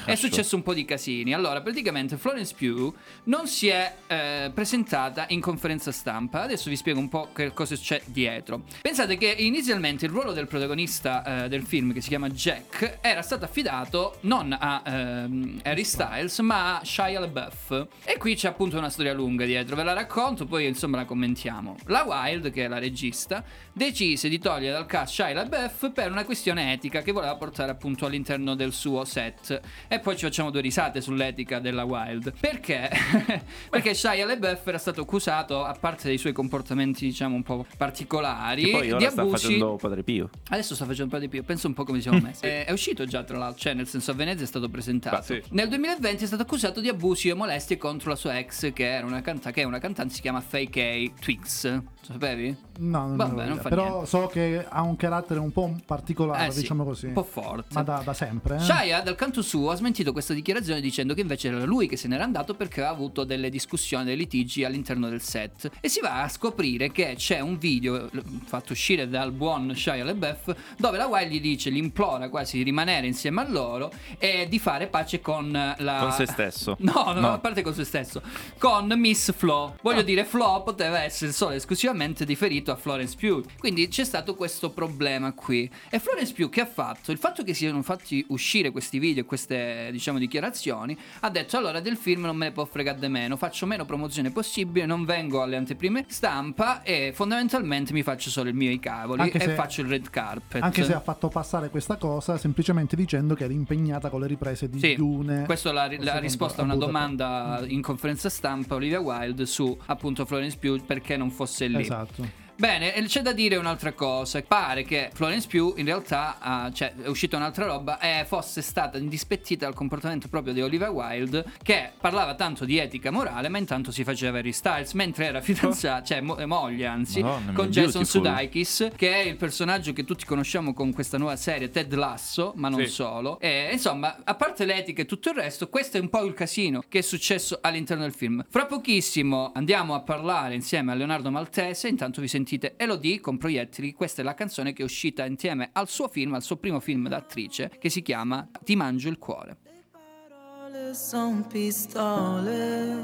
[0.04, 1.34] è successo un po' di casini.
[1.34, 2.94] Allora, praticamente Florence Pugh
[3.24, 6.42] non si è eh, presentata in conferenza stampa.
[6.42, 8.62] Adesso vi spiego un po' che cosa c'è dietro.
[8.80, 13.22] Pensate che inizialmente il ruolo del protagonista eh, del film, che si chiama Jack, era
[13.22, 17.86] stato affidato non a ehm, Harry Styles, ma a Shia LaBeouf.
[18.04, 19.76] E qui c'è appunto una storia lunga dietro.
[19.76, 21.76] Ve la racconto, poi insomma la commentiamo.
[21.86, 26.24] La Wild, che è la regista, decise di togliere dal cast Shia LaBeouf per una
[26.24, 29.60] questione etica che voleva portare appunto all'interno del suo set.
[29.88, 32.32] E poi ci facciamo due risate sull'etica della Wild.
[32.38, 32.90] Perché?
[33.70, 38.70] Perché Shia LaBeouf era stato accusato, a parte dei suoi comportamenti diciamo un po' particolari,
[38.70, 39.42] poi di ora sta abusi...
[39.44, 40.30] facendo Padre Pio.
[40.48, 42.44] Adesso sta facendo di più, penso un po' come siamo messi.
[42.44, 45.16] Eh, è uscito già tra l'altro, cioè nel senso a Venezia è stato presentato.
[45.16, 45.42] Ma sì.
[45.50, 49.06] Nel 2020 è stato accusato di abusi e molestie contro la sua ex, che, era
[49.06, 51.82] una canta- che è una cantante, si chiama Fake A Twix.
[52.02, 52.56] Sapevi?
[52.78, 54.06] No, non, Vabbè, non Però niente.
[54.06, 57.06] so che ha un carattere un po' particolare, Eh sì, diciamo così.
[57.06, 57.74] un po' forte.
[57.74, 58.56] Ma da, da sempre.
[58.56, 58.60] Eh?
[58.60, 62.08] Shia dal canto suo ha smentito questa dichiarazione dicendo che invece era lui che se
[62.08, 65.70] n'era andato perché aveva avuto delle discussioni, dei litigi all'interno del set.
[65.80, 68.08] E si va a scoprire che c'è un video
[68.44, 72.62] fatto uscire dal buon Shia LeBeouf dove la Wilde gli dice, gli implora quasi di
[72.62, 75.98] rimanere insieme a loro e di fare pace con la...
[76.00, 76.76] Con se stesso.
[76.90, 77.32] No, no, No.
[77.34, 78.22] a parte con se stesso.
[78.58, 79.76] Con Miss Flo.
[79.82, 81.60] Voglio dire, Flo poteva essere solo e
[81.90, 83.44] esclusivamente riferito a Florence Pugh.
[83.58, 85.68] Quindi c'è stato questo problema qui.
[85.88, 87.10] E Florence Pugh che ha fatto?
[87.12, 91.80] Il fatto che siano fatti uscire questi video e queste, diciamo, dichiarazioni, ha detto allora
[91.80, 95.42] del film non me ne può fregare di meno, faccio meno promozione possibile, non vengo
[95.42, 99.54] alle anteprime stampa e fondamentalmente mi faccio solo il mio i cavoli Anche e se-
[99.54, 100.62] faccio il red carpet.
[100.62, 104.68] Anche se ha fatto passare questa cosa semplicemente dicendo che era impegnata con le riprese
[104.68, 105.44] di Sì, Dune.
[105.44, 110.24] questa è la, la risposta a una domanda in conferenza stampa Olivia Wilde su appunto
[110.24, 111.79] Florence Pugh perché non fosse lì.
[111.80, 112.24] Esatto.
[112.60, 114.42] Bene, c'è da dire un'altra cosa.
[114.42, 118.98] Pare che Florence Pugh in realtà, ah, cioè è uscita un'altra roba, e fosse stata
[118.98, 123.90] indispettita dal comportamento proprio di Olivia Wilde, che parlava tanto di etica morale, ma intanto
[123.90, 128.06] si faceva Harry Styles, mentre era fidanzata, cioè mo- moglie anzi, Madonna con Jason beautiful.
[128.26, 132.68] Sudeikis, che è il personaggio che tutti conosciamo con questa nuova serie Ted Lasso, ma
[132.68, 132.88] non Sì.
[132.88, 133.40] solo.
[133.40, 136.82] E insomma, a parte l'etica e tutto il resto, questo è un po' il casino
[136.86, 138.44] che è successo all'interno del film.
[138.50, 143.92] Fra pochissimo andiamo a parlare insieme a Leonardo Maltese, intanto vi sentite Elodie con Proiettili,
[143.92, 147.08] questa è la canzone che è uscita insieme al suo film, al suo primo film
[147.08, 149.56] da attrice, che si chiama Ti mangio il cuore.
[149.90, 152.96] Parole son pistole,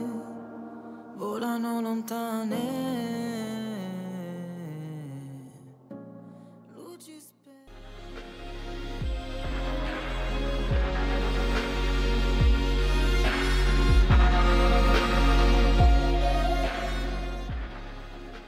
[1.17, 3.56] volano lontane.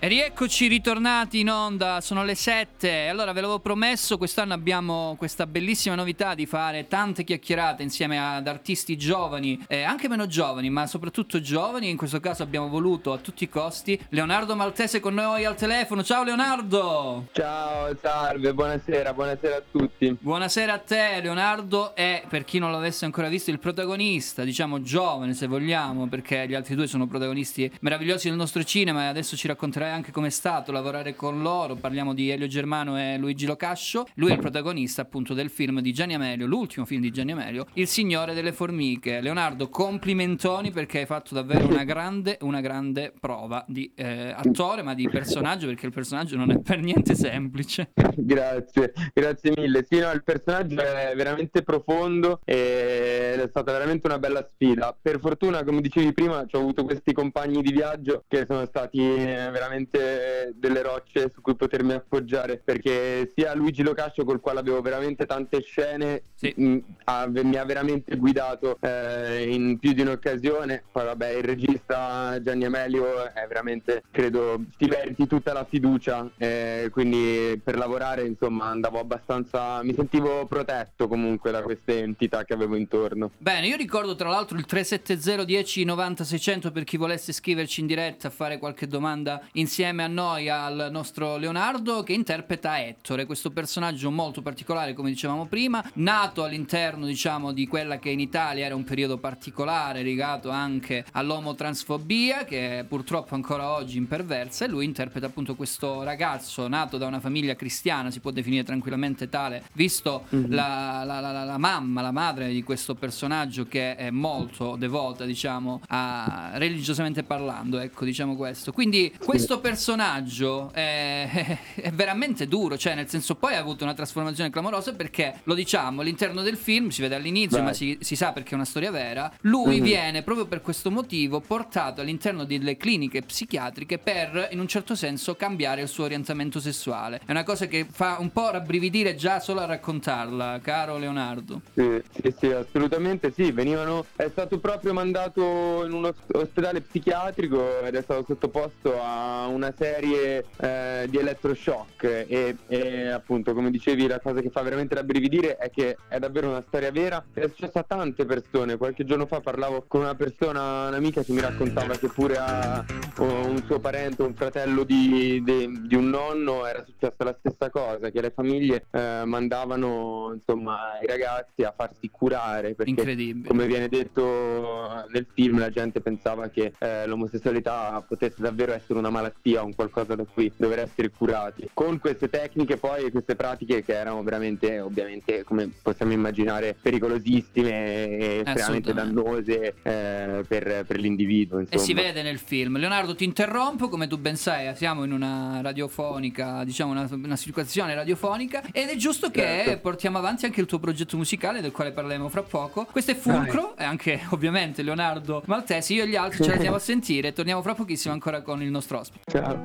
[0.00, 3.08] E rieccoci ritornati in onda, sono le 7.
[3.08, 8.46] Allora ve l'avevo promesso, quest'anno abbiamo questa bellissima novità di fare tante chiacchierate insieme ad
[8.46, 11.90] artisti giovani, eh, anche meno giovani, ma soprattutto giovani.
[11.90, 16.04] In questo caso abbiamo voluto a tutti i costi Leonardo Maltese con noi al telefono.
[16.04, 17.26] Ciao Leonardo!
[17.32, 20.16] Ciao, salve, buonasera, buonasera a tutti.
[20.20, 25.34] Buonasera a te, Leonardo è, per chi non l'avesse ancora visto, il protagonista, diciamo giovane
[25.34, 29.48] se vogliamo, perché gli altri due sono protagonisti meravigliosi del nostro cinema e adesso ci
[29.48, 31.74] racconterai anche com'è stato lavorare con loro.
[31.74, 34.06] Parliamo di Elio Germano e Luigi Locascio.
[34.14, 37.66] Lui è il protagonista appunto del film di Gianni Amelio, l'ultimo film di Gianni Amelio,
[37.74, 39.20] Il Signore delle Formiche.
[39.20, 44.94] Leonardo, complimentoni perché hai fatto davvero una grande, una grande prova di eh, attore, ma
[44.94, 47.92] di personaggio, perché il personaggio non è per niente semplice.
[48.16, 49.86] Grazie, grazie mille.
[49.88, 54.96] Sì, no, il personaggio è veramente profondo ed è stata veramente una bella sfida.
[55.00, 59.50] Per fortuna, come dicevi prima, ho avuto questi compagni di viaggio che sono stati eh,
[59.78, 65.26] veramente delle rocce su cui potermi appoggiare perché sia Luigi Locascio col quale avevo veramente
[65.26, 66.52] tante scene Sì.
[66.56, 70.84] mh, ha- mi ha veramente guidato eh, in più di un'occasione.
[70.90, 76.88] Poi vabbè, il regista Gianni Amelio è veramente, credo, ti meriti tutta la fiducia, eh,
[76.92, 82.76] quindi per lavorare insomma andavo abbastanza, mi sentivo protetto comunque da queste entità che avevo
[82.76, 83.30] intorno.
[83.38, 87.86] Bene, io ricordo tra l'altro il 370 10 90 600 per chi volesse scriverci in
[87.86, 93.50] diretta a fare qualche domanda insieme a noi al nostro Leonardo che interpreta Ettore, questo
[93.50, 98.74] personaggio molto particolare come dicevamo prima, nato all'interno diciamo di quella che in Italia era
[98.74, 105.54] un periodo particolare legato anche all'omotransfobia che purtroppo ancora oggi imperversa e lui interpreta appunto
[105.54, 111.20] questo ragazzo nato da una famiglia cristiana, si può definire tranquillamente tale, visto la, la-
[111.20, 116.52] la- la- la mamma, la madre di questo personaggio che è molto devota, diciamo, a,
[116.54, 118.72] religiosamente parlando, ecco, diciamo questo.
[118.72, 124.50] Quindi questo personaggio è, è veramente duro, cioè nel senso poi ha avuto una trasformazione
[124.50, 127.64] clamorosa perché, lo diciamo, all'interno del film si vede all'inizio, Beh.
[127.64, 129.82] ma si, si sa perché è una storia vera, lui Mhm.
[129.84, 135.34] viene proprio per questo motivo portato all'interno delle cliniche psichiatriche per, in un certo senso,
[135.34, 137.20] cambiare il suo orientamento sessuale.
[137.24, 141.60] È una cosa che fa un po' rabbrividire già solo a raccontarla, caro Leonardo.
[141.74, 147.80] Sì, sì, sì, assolutamente sì, venivano, è stato proprio mandato in un os- ospedale psichiatrico
[147.84, 154.06] ed è stato sottoposto a una serie eh, di elettroshock e, e appunto come dicevi
[154.06, 157.48] la cosa che fa veramente rabbrividire è che è davvero una storia vera ed è
[157.48, 161.96] successa a tante persone, qualche giorno fa parlavo con una persona, un'amica che mi raccontava
[161.96, 162.84] che pure ha,
[163.18, 168.10] un suo parente, un fratello di, di- di un nonno, era successa la stessa cosa,
[168.10, 173.48] che le famiglie eh, mandavano insomma i ragazzi a farsi curare perché Incredibile.
[173.48, 179.10] come viene detto nel film la gente pensava che eh, l'omosessualità potesse davvero essere una
[179.10, 181.68] malattia o un qualcosa da cui dover essere curati.
[181.72, 188.08] Con queste tecniche poi e queste pratiche che erano veramente ovviamente come possiamo immaginare pericolosissime
[188.08, 191.58] e estremamente dannose eh, per, per l'individuo.
[191.58, 191.82] E Insomma.
[191.82, 192.78] si vede nel film.
[192.78, 197.94] Leonardo, ti interrompo, come tu ben sai, siamo in una radiofonica, diciamo una, una situazione
[197.94, 199.80] radiofonica, ed è giusto che Certo.
[199.80, 202.86] portiamo avanti anche il tuo progetto musicale, del quale parleremo fra poco.
[202.90, 205.94] Questo è Fulcro, e anche ovviamente Leonardo Maltesi.
[205.94, 207.32] Io e gli altri ce la andiamo a sentire.
[207.32, 209.27] Torniamo fra pochissimo ancora con il nostro ospite.
[209.28, 209.60] Ciao.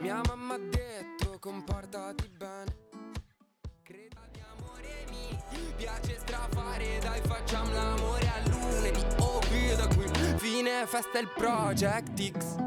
[0.00, 2.76] Mia mamma ha detto comportati bene
[3.82, 5.38] Credo di amore mi
[5.76, 9.02] piace strafare Dai facciamo l'amore a lunedì.
[9.20, 10.06] Oh qui da qui.
[10.36, 12.63] Fine festa il Project X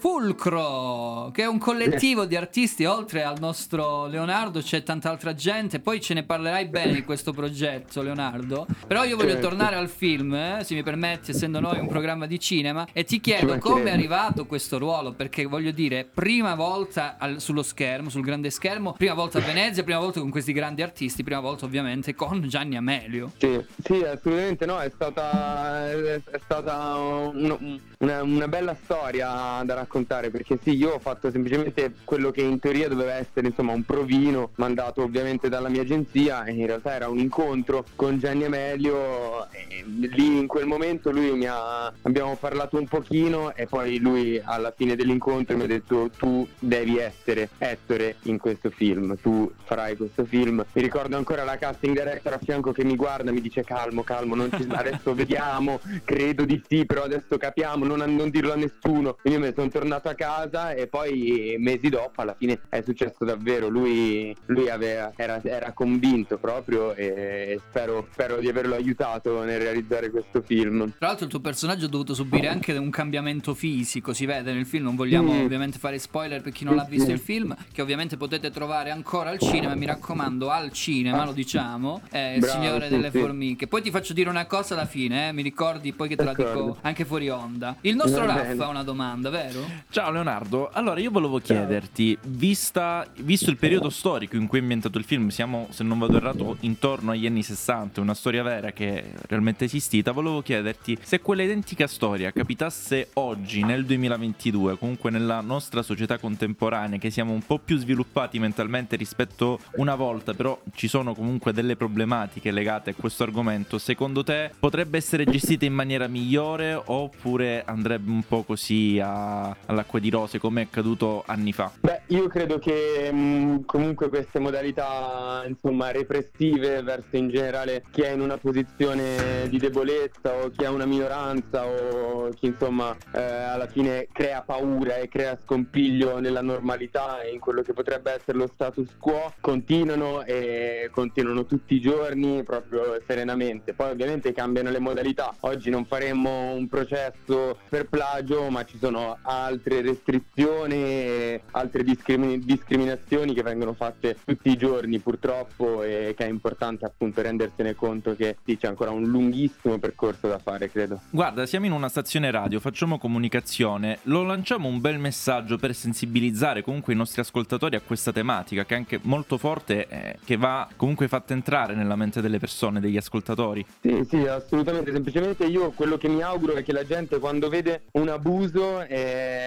[0.00, 5.78] Fulcro, che è un collettivo di artisti, oltre al nostro Leonardo c'è tanta altra gente,
[5.80, 9.48] poi ce ne parlerai bene di questo progetto Leonardo, però io voglio Certo.
[9.48, 13.20] tornare al film, eh, se mi permetti, essendo noi un programma di cinema, e ti
[13.20, 18.22] chiedo come è arrivato questo ruolo, perché voglio dire, prima volta al- sullo schermo, sul
[18.22, 22.14] grande schermo, prima volta a Venezia, prima volta con questi grandi artisti, prima volta ovviamente
[22.14, 23.32] con Gianni Amelio.
[23.36, 25.98] Sì, sì, assolutamente no, è stata, è
[26.30, 29.28] è stata un- una, una bella storia
[29.62, 33.72] da raccontare perché sì, io ho fatto semplicemente quello che in teoria doveva essere insomma
[33.72, 38.44] un provino mandato ovviamente dalla mia agenzia e in realtà era un incontro con Gianni
[38.44, 43.98] Amelio e lì in quel momento lui mi ha, abbiamo parlato un pochino e poi
[43.98, 49.50] lui alla fine dell'incontro mi ha detto tu devi essere Ettore in questo film, tu
[49.64, 50.64] farai questo film.
[50.72, 54.34] Mi ricordo ancora la casting director a fianco che mi guarda, mi dice calmo, calmo,
[54.34, 59.16] non ci- adesso vediamo, credo di sì, però adesso capiamo, non, non dirlo a nessuno.
[59.20, 63.24] Quindi io ne sono tornato a casa e poi mesi dopo alla fine è successo
[63.24, 69.58] davvero, lui, lui aveva- era, era convinto proprio e spero, spero di averlo aiutato nel
[69.58, 70.92] realizzare questo film.
[70.98, 74.66] Tra l'altro il tuo personaggio ha dovuto subire anche un cambiamento fisico, si vede nel
[74.66, 75.44] film, non vogliamo Mm.
[75.44, 79.30] ovviamente fare spoiler per chi non l'ha visto il film, che ovviamente potete trovare ancora
[79.30, 83.18] al cinema, mi raccomando, al cinema, lo diciamo, è Il Bravo, Signore sì, delle sì.
[83.18, 83.66] Formiche.
[83.66, 86.30] Poi ti faccio dire una cosa alla fine, eh, mi ricordi poi che te la
[86.34, 86.76] dico D'accordo.
[86.82, 87.76] anche fuori onda.
[87.82, 88.62] Il nostro Va Raff bene.
[88.64, 89.60] ha una domanda, vero?
[89.90, 94.98] Ciao Leonardo, allora io volevo chiederti, vista, visto il periodo storico in cui è ambientato
[94.98, 99.02] il film, siamo se non vado errato intorno agli anni 60, una storia vera che
[99.02, 105.40] è realmente esistita, volevo chiederti se quella identica storia capitasse oggi, nel 2022, comunque nella
[105.40, 110.86] nostra società contemporanea, che siamo un po' più sviluppati mentalmente rispetto una volta, però ci
[110.86, 116.06] sono comunque delle problematiche legate a questo argomento, secondo te potrebbe essere gestita in maniera
[116.06, 121.70] migliore oppure andrebbe un po' così a- all'acqua di rose come è accaduto anni fa?
[121.80, 128.10] Beh, io credo che mh, comunque queste modalità, insomma, repressive verso in generale chi è
[128.10, 133.66] in una posizione di debolezza o chi ha una minoranza o chi insomma eh, alla
[133.66, 138.48] fine crea paura e crea scompiglio nella normalità e in quello che potrebbe essere lo
[138.52, 143.72] status quo, continuano e continuano tutti i giorni proprio serenamente.
[143.72, 145.34] Poi ovviamente cambiano le modalità.
[145.40, 149.18] Oggi non faremmo un processo per plagio, ma ci sono
[149.50, 156.28] altre restrizioni altre discrimi- discriminazioni che vengono fatte tutti i giorni purtroppo e che è
[156.28, 161.00] importante appunto rendersene conto che sì, c'è ancora un lunghissimo percorso da fare, credo.
[161.10, 166.62] Guarda, siamo in una stazione radio, facciamo comunicazione, lo lanciamo un bel messaggio per sensibilizzare
[166.62, 170.68] comunque i nostri ascoltatori a questa tematica che è anche molto forte, eh, che va
[170.76, 173.64] comunque fatta entrare nella mente delle persone, degli ascoltatori.
[173.80, 174.92] Sì, sì, assolutamente.
[174.92, 179.39] Semplicemente io quello che mi auguro è che la gente quando vede un abuso eh,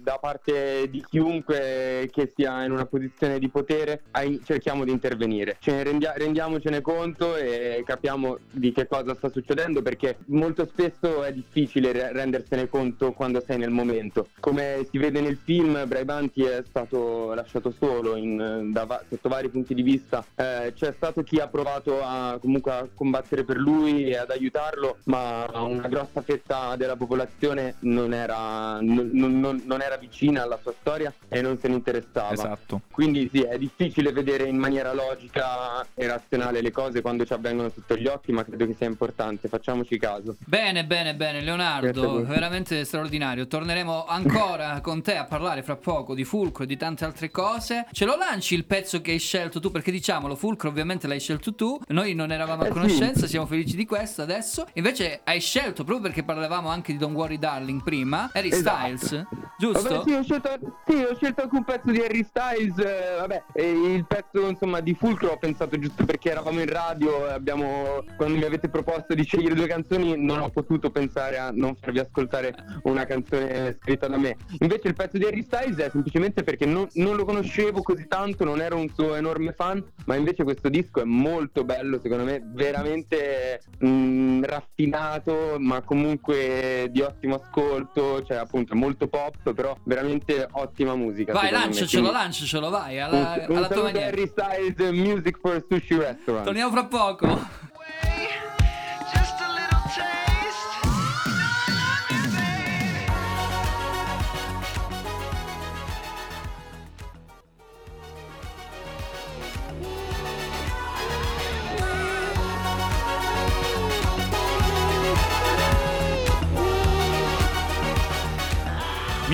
[0.00, 5.58] da parte di chiunque che sia in una posizione di potere, ai- cerchiamo di intervenire.
[5.64, 11.32] Ne rendia- rendiamocene conto e capiamo di che cosa sta succedendo perché molto spesso è
[11.32, 14.28] difficile re- rendersene conto quando sei nel momento.
[14.40, 19.74] Come si vede nel film, Braibanti è stato lasciato solo in- da sotto vari punti
[19.74, 20.24] di vista.
[20.34, 24.98] Eh, c'è stato chi ha provato a comunque a combattere per lui e ad aiutarlo,
[25.04, 30.58] ma una grossa fetta della popolazione non, era, non, non- non- non era vicina alla
[30.60, 32.32] sua storia e non se ne interessava.
[32.32, 32.82] Esatto.
[32.90, 37.70] Quindi sì, è difficile vedere in maniera logica e razionale le cose quando ci avvengono
[37.70, 40.36] sotto gli occhi, ma credo che sia importante, facciamoci caso.
[40.44, 43.46] Bene, bene, bene, Leonardo, veramente straordinario.
[43.46, 47.86] Torneremo ancora con te a parlare fra poco di Fulcro e di tante altre cose.
[47.92, 49.70] Ce lo lanci il pezzo che hai scelto tu?
[49.70, 51.78] Perché diciamolo, Fulcro ovviamente l'hai scelto tu.
[51.88, 52.72] Noi non eravamo a Eh sì.
[52.72, 54.66] conoscenza, siamo felici di questo adesso.
[54.74, 58.96] Invece hai scelto proprio perché parlavamo anche di Don't Worry Darling prima, Harry Esatto.
[58.96, 59.13] Styles,
[59.58, 59.82] giusto?
[59.82, 62.78] Vabbè, sì, ho scelto, sì, ho scelto anche un pezzo di Harry Styles.
[62.78, 67.32] eh, vabbè, il pezzo insomma di Fulcro ho pensato giusto perché eravamo in radio e
[67.32, 68.04] abbiamo.
[68.16, 71.98] Quando mi avete proposto di scegliere due canzoni, non ho potuto pensare a non farvi
[71.98, 74.36] ascoltare una canzone scritta da me.
[74.60, 78.44] Invece il pezzo di Harry Styles è semplicemente perché non, non lo conoscevo così tanto,
[78.44, 82.40] non ero un suo enorme fan, ma invece questo disco è molto bello, secondo me,
[82.44, 90.94] veramente mm, raffinato, ma comunque di ottimo ascolto, cioè appunto molto pop, però veramente ottima
[90.94, 91.32] musica.
[91.32, 94.06] Vai, lanciacelo, lanciacelo, vai, un- alla, un alla tua saluto a maniera.
[94.06, 96.44] Harry Styles, Music for Sushi Restaurant.
[96.44, 97.63] Torniamo fra poco.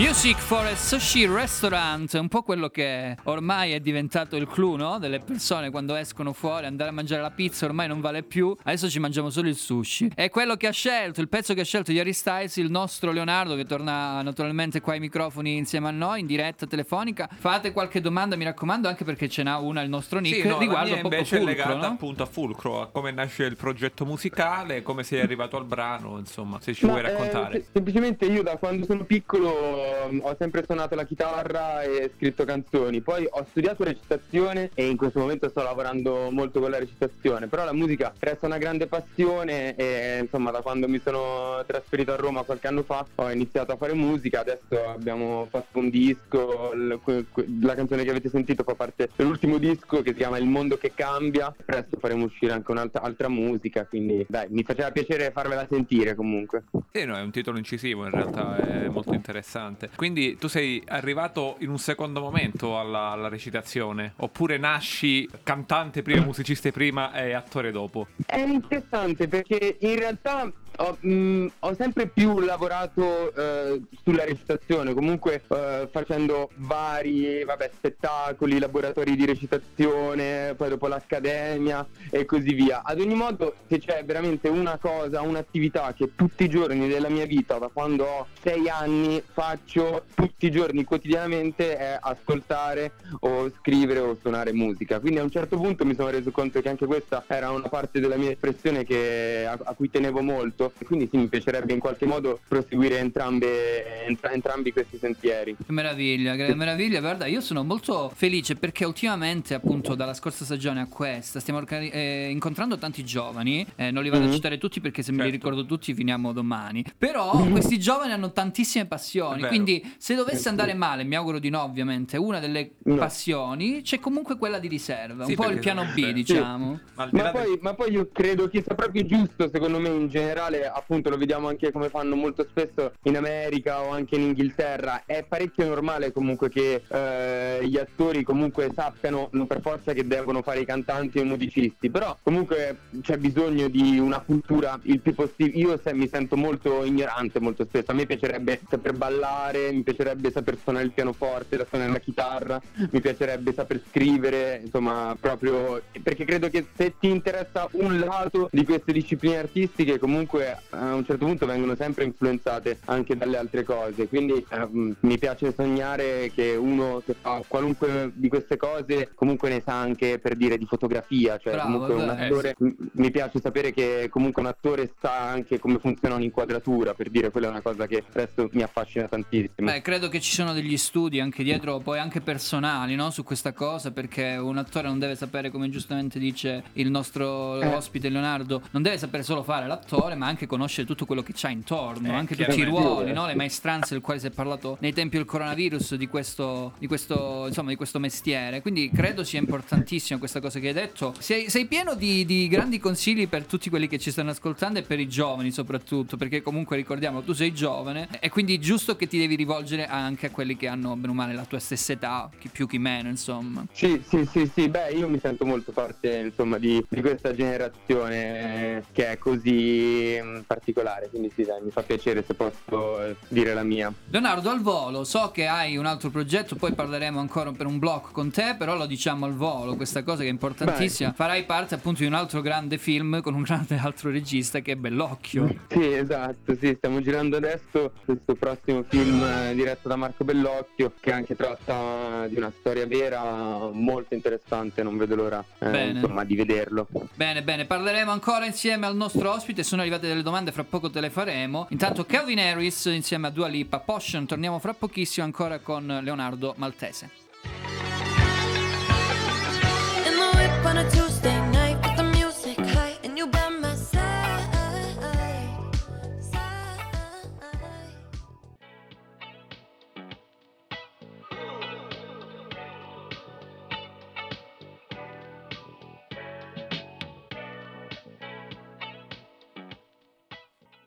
[0.01, 4.99] Music for a Sushi Restaurant, un po' quello che ormai è diventato il clou, no?
[4.99, 8.89] Delle persone quando escono fuori, andare a mangiare la pizza ormai non vale più, adesso
[8.89, 10.13] ci mangiamo solo il sushi.
[10.15, 13.55] È quello che ha scelto, il pezzo che ha scelto Harry Styles, il nostro Leonardo
[13.57, 17.29] che torna naturalmente qua ai microfoni insieme a noi in diretta telefonica.
[17.39, 20.55] Fate qualche domanda, mi raccomando, anche perché ce n'ha una il nostro Nick Sì, no,
[20.55, 21.93] la riguardo po' invece è Fulcro, legata no?
[21.93, 26.59] appunto a Fulcro, a come nasce il progetto musicale, come sei arrivato al brano, insomma,
[26.59, 27.53] se ci Ma, vuoi eh, raccontare.
[27.53, 29.89] se- semplicemente io da quando sono piccolo
[30.21, 35.21] ho sempre suonato la chitarra e scritto canzoni, poi ho studiato recitazione e in questo
[35.21, 40.19] momento sto lavorando molto con la recitazione, però la musica resta una grande passione e
[40.21, 43.95] insomma da quando mi sono trasferito a Roma qualche anno fa ho iniziato a fare
[43.95, 50.03] musica, adesso abbiamo fatto un disco, la canzone che avete sentito fa parte dell'ultimo disco
[50.03, 54.25] che si chiama Il mondo che cambia, presto faremo uscire anche un'altra altra musica, quindi
[54.29, 56.65] dai, mi faceva piacere farvela sentire comunque.
[56.93, 59.80] Sì, no, è un titolo incisivo, in realtà è molto interessante.
[59.95, 66.25] Quindi tu sei arrivato in un secondo momento alla, alla recitazione, oppure nasci cantante prima,
[66.25, 68.09] musicista prima e attore dopo?
[68.27, 75.43] È interessante perché in realtà ho, mh, ho sempre più lavorato eh, sulla recitazione, comunque
[75.47, 82.83] eh, facendo vari vabbè, spettacoli, laboratori di recitazione, poi dopo l'accademia e così via.
[82.83, 87.27] Ad ogni modo, se c'è veramente una cosa, un'attività che tutti i giorni della mia
[87.27, 94.01] vita, da quando ho sei anni, faccio tutti i giorni quotidianamente è ascoltare o scrivere
[94.01, 94.99] o suonare musica.
[94.99, 98.01] Quindi a un certo punto mi sono reso conto che anche questa era una parte
[98.01, 100.70] della mia espressione che- a, a cui tenevo molto.
[100.79, 105.57] E quindi sì, mi piacerebbe in qualche modo proseguire entrambe, entra- entrambi questi sentieri.
[105.57, 110.81] Che meraviglia, che meraviglia, guarda, io sono molto felice perché ultimamente, appunto, dalla scorsa stagione
[110.81, 114.33] a questa, stiamo organi- eh, incontrando tanti giovani, eh, non li vado a Mhm.
[114.35, 115.47] citare tutti perché se me li Certo.
[115.49, 121.05] ricordo tutti finiamo domani, però questi giovani hanno tantissime passioni, quindi se dovesse andare male,
[121.05, 122.97] mi auguro di no ovviamente, una delle No.
[122.97, 126.13] passioni c'è comunque quella di riserva, Sì, un po' il piano B Sì.
[126.13, 126.81] diciamo.
[126.95, 129.89] Ma là Ma del- poi, ma poi io credo che sia proprio giusto, secondo me,
[129.89, 134.23] in generale, appunto lo vediamo anche come fanno molto spesso in America o anche in
[134.23, 135.03] Inghilterra.
[135.07, 140.43] È parecchio normale comunque che eh, gli attori comunque sappiano non per forza che devono
[140.43, 145.15] fare i cantanti o i musicisti, però comunque c'è bisogno di una cultura il più
[145.15, 145.59] possibile.
[145.59, 147.91] Io se- mi sento molto ignorante molto spesso.
[147.91, 152.61] A me piacerebbe saper ballare, mi piacerebbe saper suonare il pianoforte, la suonare la chitarra,
[152.91, 158.65] mi piacerebbe saper scrivere, insomma, proprio perché credo che se ti interessa un lato di
[158.65, 160.40] queste discipline artistiche, comunque
[160.71, 164.09] a un certo punto vengono sempre influenzate anche dalle altre cose.
[164.09, 169.63] Quindi ehm, mi piace sognare che uno che fa qualunque di queste cose comunque ne
[169.65, 173.73] sa anche per dire di fotografia, cioè Bravo, comunque un attore m- mi piace sapere
[173.73, 177.87] che comunque un attore sa anche come funziona un'inquadratura, per dire quella è una cosa
[177.87, 179.71] che adesso mi affascina tantissimo.
[179.71, 183.11] Beh, credo che ci sono degli studi anche dietro, poi anche personali, no?
[183.11, 187.67] Su questa cosa, perché un attore non deve sapere, come giustamente dice il nostro Eh.
[187.67, 191.49] ospite Leonardo, non deve sapere solo fare l'attore, ma anche conoscere tutto quello che c'ha
[191.51, 193.27] intorno, Eh, anche tutti i ruoli, no?
[193.27, 197.45] le maestranze del quale si è parlato nei tempi del coronavirus di questo, di questo,
[197.47, 198.63] insomma, di questo mestiere.
[198.63, 201.15] Quindi credo sia importantissima questa cosa che hai detto.
[201.19, 204.83] Sei, sei pieno di, di grandi consigli per tutti quelli che ci stanno ascoltando e
[204.83, 209.07] per i giovani soprattutto, perché comunque ricordiamo tu sei giovane e quindi è giusto che
[209.07, 212.31] ti devi rivolgere anche a quelli che hanno bene o male la tua stessa età,
[212.39, 213.67] chi più chi meno, insomma.
[213.73, 218.77] Sì, sì, sì, sì, beh, io mi sento molto parte, insomma, di, di questa generazione
[218.77, 223.17] eh, che è così mm, particolare, quindi sì, dai, mi fa piacere se posso eh,
[223.29, 223.93] dire la mia.
[224.11, 228.11] Leonardo al volo, so che hai un altro progetto, poi parleremo ancora per un blocco
[228.13, 231.13] con te, però lo diciamo al volo, questa cosa che è importantissima.
[231.13, 234.77] Farai parte appunto di un altro grande film con un grande altro regista che è
[234.77, 235.49] Bellocchio.
[235.69, 241.13] Sì, esatto, sì, stiamo girando adesso questo prossimo film eh, diretto da Marco Bellocchio che
[241.13, 246.87] anche tratta di una storia vera molto interessante, non vedo l'ora eh, insomma di vederlo.
[247.15, 251.01] Bene, bene, parleremo ancora insieme al nostro ospite, sono arrivate delle domande, fra poco te
[251.01, 251.67] le faremo.
[251.71, 257.11] Intanto Calvin Harris insieme a Dua Lipa, Potion, torniamo fra pochissimo ancora con Leonardo Maltese.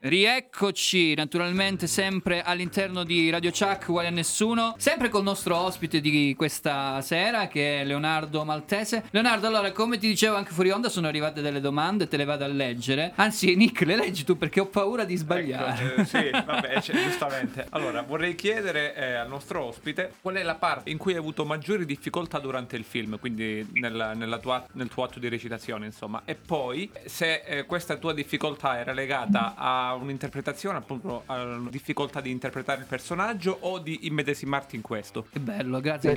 [0.06, 6.34] Rieccoci naturalmente sempre all'interno di Radio Chuck uguale a nessuno, sempre col nostro ospite di
[6.38, 9.06] questa sera che è Leonardo Maltese.
[9.12, 12.44] Leonardo, allora come ti dicevo anche fuori onda sono arrivate delle domande, te le vado
[12.44, 13.14] a leggere.
[13.16, 15.96] Anzi Nick, le leggi tu perché ho paura di sbagliare.
[15.96, 17.68] Eh, sì, vabbè, cioè, giustamente.
[17.70, 21.46] Allora, vorrei chiedere eh, al nostro ospite qual è la parte in cui hai avuto
[21.46, 26.24] maggiori difficoltà durante il film, quindi nella- nella tua- nel tuo atto di recitazione, insomma.
[26.26, 32.22] E poi se eh, questa tua difficoltà era legata a un'interpretazione, appunto, a una difficoltà
[32.22, 35.26] di interpretare il personaggio o di immedesimarti in questo.
[35.32, 36.16] Che bello, grazie.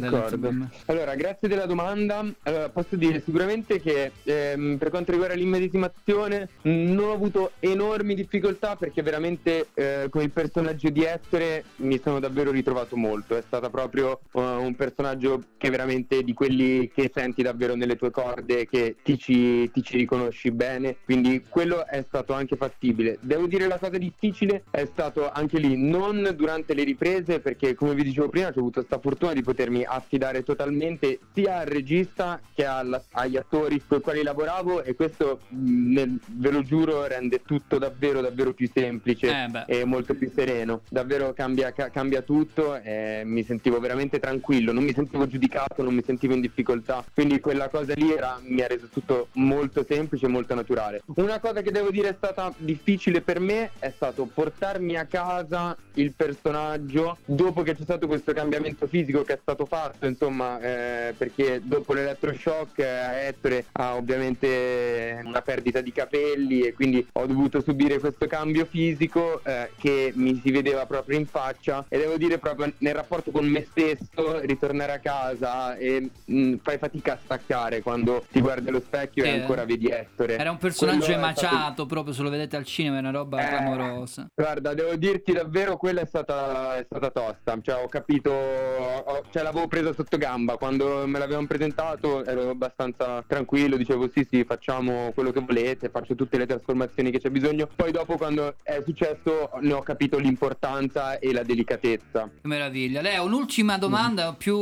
[0.86, 2.24] Allora, grazie della domanda.
[2.42, 8.76] Allora, posso dire sicuramente che ehm, per quanto riguarda l'immedesimazione non ho avuto enormi difficoltà
[8.76, 13.36] perché veramente eh, con il personaggio di essere mi sono davvero ritrovato molto.
[13.36, 18.10] È stato proprio eh, un personaggio che veramente di quelli che senti davvero nelle tue
[18.10, 20.96] corde, che ti ci, ti ci riconosci bene.
[21.04, 23.18] Quindi quello è stato anche fattibile.
[23.20, 27.94] Devo dire la cosa difficile è stato anche lì, non durante le riprese, perché come
[27.94, 32.64] vi dicevo prima, ho avuto questa fortuna di potermi affidare totalmente sia al regista che
[32.64, 37.78] alla- agli attori con i quali lavoravo e questo nel- ve lo giuro rende tutto
[37.78, 39.28] davvero davvero più semplice
[39.66, 40.80] Eh, e molto più sereno.
[40.88, 45.94] Davvero cambia, ca- cambia tutto e mi sentivo veramente tranquillo, non mi sentivo giudicato, non
[45.94, 47.04] mi sentivo in difficoltà.
[47.12, 51.02] Quindi quella cosa lì era- mi ha reso tutto molto semplice e molto naturale.
[51.16, 55.76] Una cosa che devo dire è stata difficile per me è stato portarmi a casa
[55.94, 61.14] il personaggio dopo che c'è stato questo cambiamento fisico che è stato fatto, insomma, eh,
[61.16, 67.60] perché dopo l'elettroshock eh, Ettore ha ovviamente una perdita di capelli e quindi ho dovuto
[67.62, 72.38] subire questo cambio fisico eh, che mi si vedeva proprio in faccia e devo dire
[72.38, 77.80] proprio nel rapporto con me stesso ritornare a casa e mh, fai fatica a staccare
[77.80, 80.36] quando ti guardi allo specchio e ancora vedi Ettore.
[80.36, 83.10] Era un personaggio Quello è stato- emaciato, proprio se lo vedete al cinema è una
[83.10, 84.28] roba clamorosa.
[84.34, 87.58] Guarda, devo dirti davvero quella è stata, è stata tosta.
[87.60, 90.56] Cioè, ho capito, ho- cioè, l'avevo presa sotto gamba.
[90.56, 96.14] Quando me l'avevano presentato ero abbastanza tranquillo, dicevo sì sì, facciamo quello che volete, faccio
[96.14, 97.68] tutte le trasformazioni che c'è bisogno.
[97.74, 102.28] Poi dopo quando è successo ne ho capito l'importanza e la delicatezza.
[102.40, 103.00] Che meraviglia.
[103.00, 104.56] Leo, un'ultima domanda, più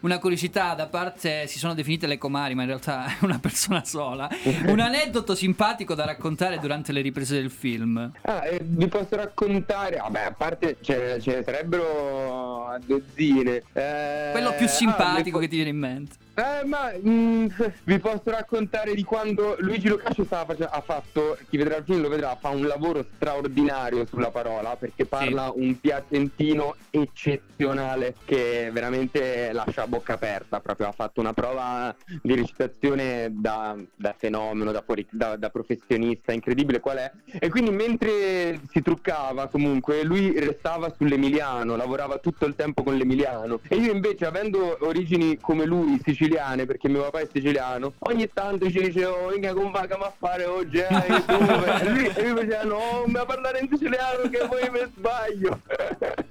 [0.00, 3.84] una curiosità da parte, si sono definite le comari, ma in realtà è una persona
[3.84, 4.28] sola.
[4.66, 8.09] Un aneddoto simpatico da raccontare durante le riprese del film.
[8.22, 13.62] Ah, e vi posso raccontare, vabbè, a parte ce, ce ne sarebbero a dozzine.
[13.72, 16.16] Eh, Quello più ah, simpatico vi che ti viene in mente.
[16.40, 17.48] Eh, ma mm,
[17.84, 22.34] vi posso raccontare di quando Luigi Locascio ha fatto, chi vedrà il film lo vedrà,
[22.40, 29.86] fa un lavoro straordinario sulla parola perché parla un piacentino eccezionale che veramente lascia a
[29.86, 35.36] bocca aperta, proprio ha fatto una prova di recitazione da, da fenomeno, da, fuori- da-
[35.36, 37.12] da professionista, incredibile qual è.
[37.38, 43.60] E quindi mentre si truccava comunque lui restava sull'emiliano, lavorava tutto il tempo con l'emiliano
[43.68, 48.28] e io invece avendo origini come lui siciliane siciliane, perché mio papà è siciliano, ogni
[48.32, 50.88] tanto ci dicevo, venga con vaga a fare oggi, eh,
[51.26, 55.60] dove?" e lui, e lui faceva, no, mi parlare in siciliano che poi mi sbaglio.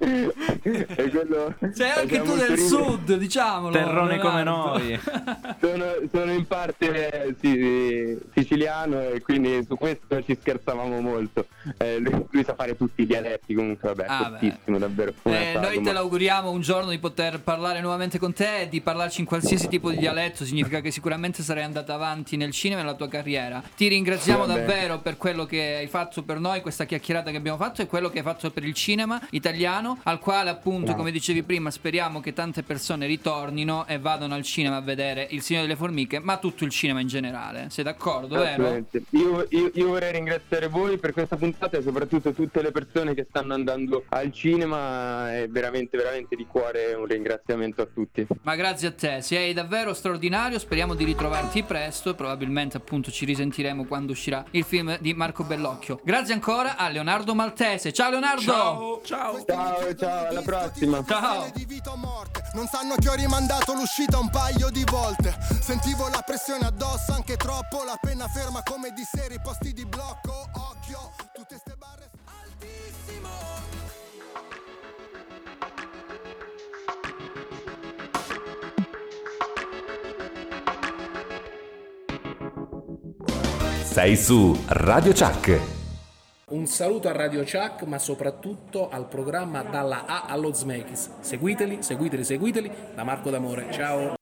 [0.00, 2.56] e quello Sei anche tu del ridere.
[2.66, 3.72] sud, diciamolo.
[3.72, 4.98] Terrone come noi.
[5.60, 11.46] Sono, sono in parte sì, siciliano e quindi su questo ci scherzavamo molto.
[11.76, 15.12] Eh, lui, lui sa fare tutti i dialetti comunque, vabbè, Ah, fortissimo davvero.
[15.24, 18.80] Eh, noi te ma- l'auguriamo un giorno di poter parlare nuovamente con te e di
[18.80, 20.44] parlarci in qualsiasi tipo di dialetto.
[20.44, 23.62] Significa che sicuramente sarai andata avanti nel cinema e nella tua carriera.
[23.76, 24.66] Ti ringraziamo Va bene.
[24.66, 28.08] davvero per quello che hai fatto per noi, questa chiacchierata che abbiamo fatto e quello
[28.10, 30.96] che hai fatto per il cinema italiano, al quale appunto, Grazie.
[30.96, 35.42] come dicevi prima, speriamo che tante persone ritornino e vadano al cinema a vedere Il
[35.42, 37.66] Signore delle Formiche, ma tutto il cinema in generale.
[37.70, 38.84] Sei d'accordo, vero?
[39.10, 43.26] Io, io- io vorrei ringraziare voi per questa puntata e soprattutto tutte le persone che
[43.28, 45.34] stanno andando al cinema.
[45.34, 48.26] È veramente, veramente di cuore un ringraziamento a tutti.
[48.42, 53.84] Ma grazie a te, sei davvero straordinario, speriamo di ritrovarti presto, probabilmente appunto ci risentiremo
[53.84, 56.00] quando uscirà il film di Marco Bellocchio.
[56.02, 57.92] Grazie ancora a Leonardo Maltese.
[57.92, 58.42] Ciao Leonardo!
[58.42, 59.44] Ciao, ciao.
[59.44, 61.04] Ciao, ciao, alla prossima.
[61.04, 61.50] Ciao!
[61.54, 66.08] di vita o morte Non sanno che ho rimandato l'uscita un paio di volte Sentivo
[66.08, 71.12] la pressione addosso anche troppo La penna ferma come di seri posti di blocco Occhio,
[71.32, 72.09] tutte ste barre
[83.90, 85.60] Sei su Radio Chuck.
[86.50, 91.14] Un saluto a Radio Chuck, ma soprattutto al programma Dalla A allo Zmekis.
[91.18, 93.66] Seguiteli, seguiteli, seguiteli, da Marco D'Amore.
[93.72, 94.14] Ciao!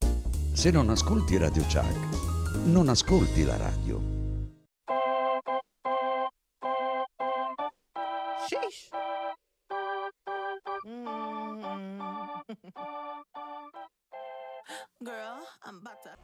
[0.54, 4.00] Se non ascolti Radio Chuck, non ascolti la radio.
[8.48, 8.88] Sheesh.
[10.88, 11.10] Mm.
[15.04, 16.16] Girl, I'm about to.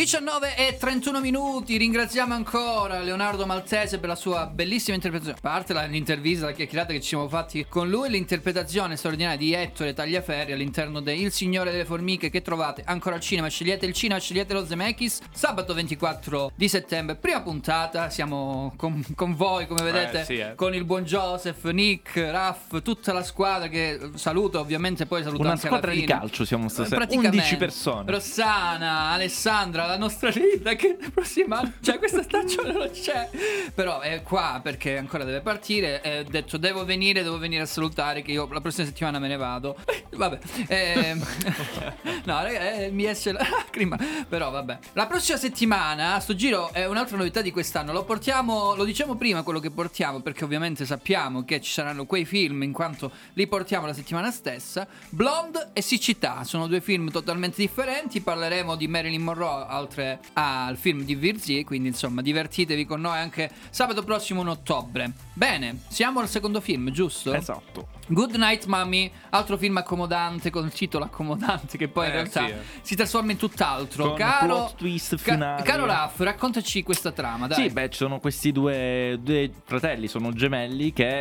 [0.00, 5.36] 19 e 31 minuti, ringraziamo ancora Leonardo Maltese per la sua bellissima interpretazione.
[5.36, 9.92] A parte l'intervista, la chiacchierata che ci siamo fatti con lui, l'interpretazione straordinaria di Ettore
[9.92, 13.48] Tagliaferri all'interno di Il Signore delle Formiche che trovate ancora al cinema.
[13.48, 15.20] Scegliete il cinema, scegliete lo Zemeckis.
[15.32, 18.08] Sabato 24 di settembre, prima puntata.
[18.08, 20.54] Siamo con, con voi, come vedete, Eh, sì, eh.
[20.54, 24.60] con il buon Joseph, Nick, Raff, tutta la squadra che saluto.
[24.60, 26.96] Ovviamente poi saluto Una anche squadra di calcio siamo stasera.
[26.96, 27.36] Praticamente.
[27.36, 28.10] 11 persone.
[28.10, 33.28] Rossana, Alessandra, la nostra Linda che la prossima cioè questa stagione non c'è.
[33.74, 36.24] Però è qua perché ancora deve partire.
[36.26, 39.36] Ho detto devo venire, devo venire a salutare che io la prossima settimana me ne
[39.36, 39.76] vado.
[40.10, 40.38] Vabbè.
[40.68, 41.18] ehm,
[42.24, 43.96] no, raga, eh, mi esce la lacrima.
[44.28, 44.78] Però vabbè.
[44.92, 47.92] La prossima settimana, sto giro è un'altra novità di quest'anno.
[47.92, 52.24] Lo portiamo, lo diciamo prima quello che portiamo perché ovviamente sappiamo che ci saranno quei
[52.24, 54.86] film in quanto li portiamo la settimana stessa.
[55.08, 58.20] Blonde e Siccità sono due film totalmente differenti.
[58.20, 63.50] Parleremo di Marilyn Monroe oltre al film di Virzi, quindi insomma divertitevi con noi anche
[63.70, 65.12] sabato prossimo 1 ottobre.
[65.32, 67.34] Bene, siamo al secondo film, giusto?
[67.34, 67.99] Esatto.
[68.12, 72.44] Good Night Mommy, altro film accomodante con il titolo accomodante che poi in Eh, realtà
[72.46, 72.56] sì, eh.
[72.82, 74.08] si trasforma in tutt'altro.
[74.08, 77.68] Con caro twist ca- caro Raff, raccontaci questa trama, dai.
[77.68, 81.20] Sì, beh, ci sono questi due, due fratelli, sono gemelli che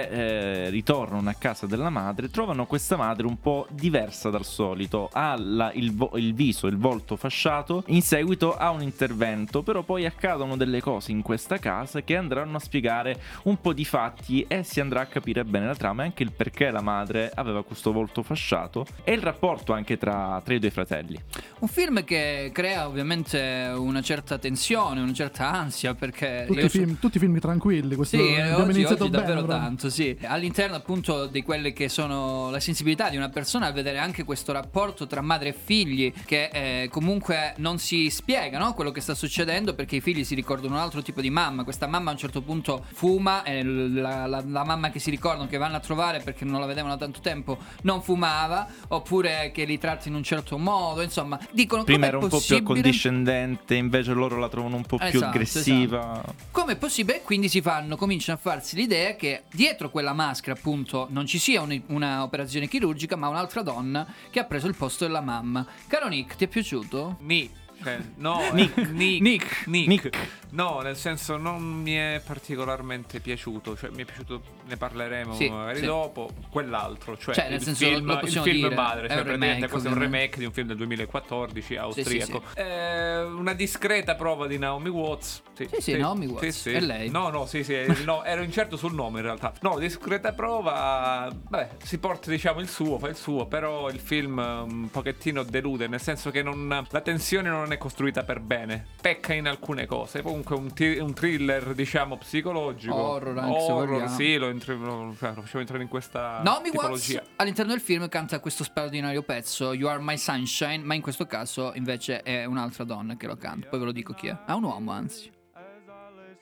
[0.66, 5.36] eh, ritornano a casa della madre, trovano questa madre un po' diversa dal solito, ha
[5.38, 10.06] la- il, vo- il viso, il volto fasciato, in seguito a un intervento, però poi
[10.08, 14.64] accadono delle cose in questa casa che andranno a spiegare un po' di fatti e
[14.64, 17.91] si andrà a capire bene la trama e anche il perché la madre aveva questo
[17.91, 21.19] volto fasciato e il rapporto anche tra, tra i due fratelli.
[21.59, 26.69] Un film che crea ovviamente una certa tensione, una certa ansia perché Tutti, io i
[26.69, 27.95] so- film, tutti i film tranquilli.
[27.95, 29.23] Questo Sì, abbiamo oggi, iniziato oggi bene.
[29.25, 29.59] davvero però.
[29.59, 30.17] tanto, sì.
[30.23, 34.51] All'interno appunto di quelle che sono la sensibilità di una persona a vedere anche questo
[34.51, 38.73] rapporto tra madre e figli che eh, comunque non si spiega, no?
[38.73, 41.63] Quello che sta succedendo perché i figli si ricordano un altro tipo di mamma.
[41.63, 45.47] Questa mamma a un certo punto fuma e la, la- la mamma che si ricordano
[45.47, 49.66] che vanno a trovare perché non la vedevano da tanto tempo non fumava oppure che
[49.66, 52.62] li tratta in un certo modo, insomma, dicono Prima com'è era un po' più possibile?
[52.64, 56.24] accondiscendente, invece loro la trovano un po' più Esatto, aggressiva.
[56.51, 57.22] Come è possibile?
[57.24, 61.62] Quindi si fanno, cominciano a farsi l'idea che dietro quella maschera, appunto, non ci sia
[61.62, 65.66] un- una operazione chirurgica, ma un'altra donna che ha preso il posto della mamma.
[65.88, 67.18] Caro Nick, ti è piaciuto?
[67.22, 67.49] Mi
[67.82, 68.75] Cioè, no, Nick.
[68.89, 69.21] Nick.
[69.21, 69.67] Nick.
[69.67, 69.88] Nick.
[69.88, 70.27] Nick.
[70.51, 75.47] No, nel senso non mi è particolarmente piaciuto, cioè mi è piaciuto, ne parleremo Sì,
[75.49, 75.86] magari sì.
[75.86, 79.17] dopo, quell'altro, cioè, Cioè, nel il, senso, film, lo il film dire, madre, è cioè
[79.17, 82.43] un praticamente remake, questo è un remake di un film del 2014 austriaco.
[82.53, 82.59] sì.
[82.59, 85.43] Eh, una discreta prova di Naomi Watts.
[85.53, 87.09] Sì, Sì, sì, Naomi Watts, è lei.
[87.09, 87.75] No, no, sì, sì,
[88.05, 89.53] no, ero incerto sul nome in realtà.
[89.61, 94.39] No, discreta prova, beh, si porta diciamo il suo, fa il suo, però il film
[94.39, 98.86] eh, un pochettino delude, nel senso che non- la tensione non è costruita per bene,
[99.01, 102.93] pecca in alcune cose, comunque un, ti- un thriller diciamo psicologico.
[102.95, 107.05] Horror anche, Horror, sì, lo, entri- lo- cioè, lo facciamo entrare in questa Naomi Watts
[107.07, 107.24] tipologia.
[107.38, 111.72] all'interno del film canta questo straordinario pezzo You Are My Sunshine, ma in questo caso
[111.76, 113.67] invece è un'altra donna che lo canta.
[113.67, 114.38] Poi ve lo dico chi è.
[114.45, 115.32] È un uomo, anzi.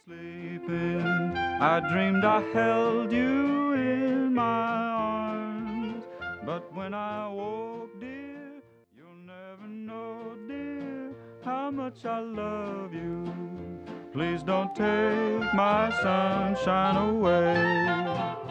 [0.09, 6.03] I dreamed I held you in my arms,
[6.45, 7.66] but when I woke,
[11.67, 13.25] how much I love you.
[14.13, 18.46] Please don't take my sunshine away.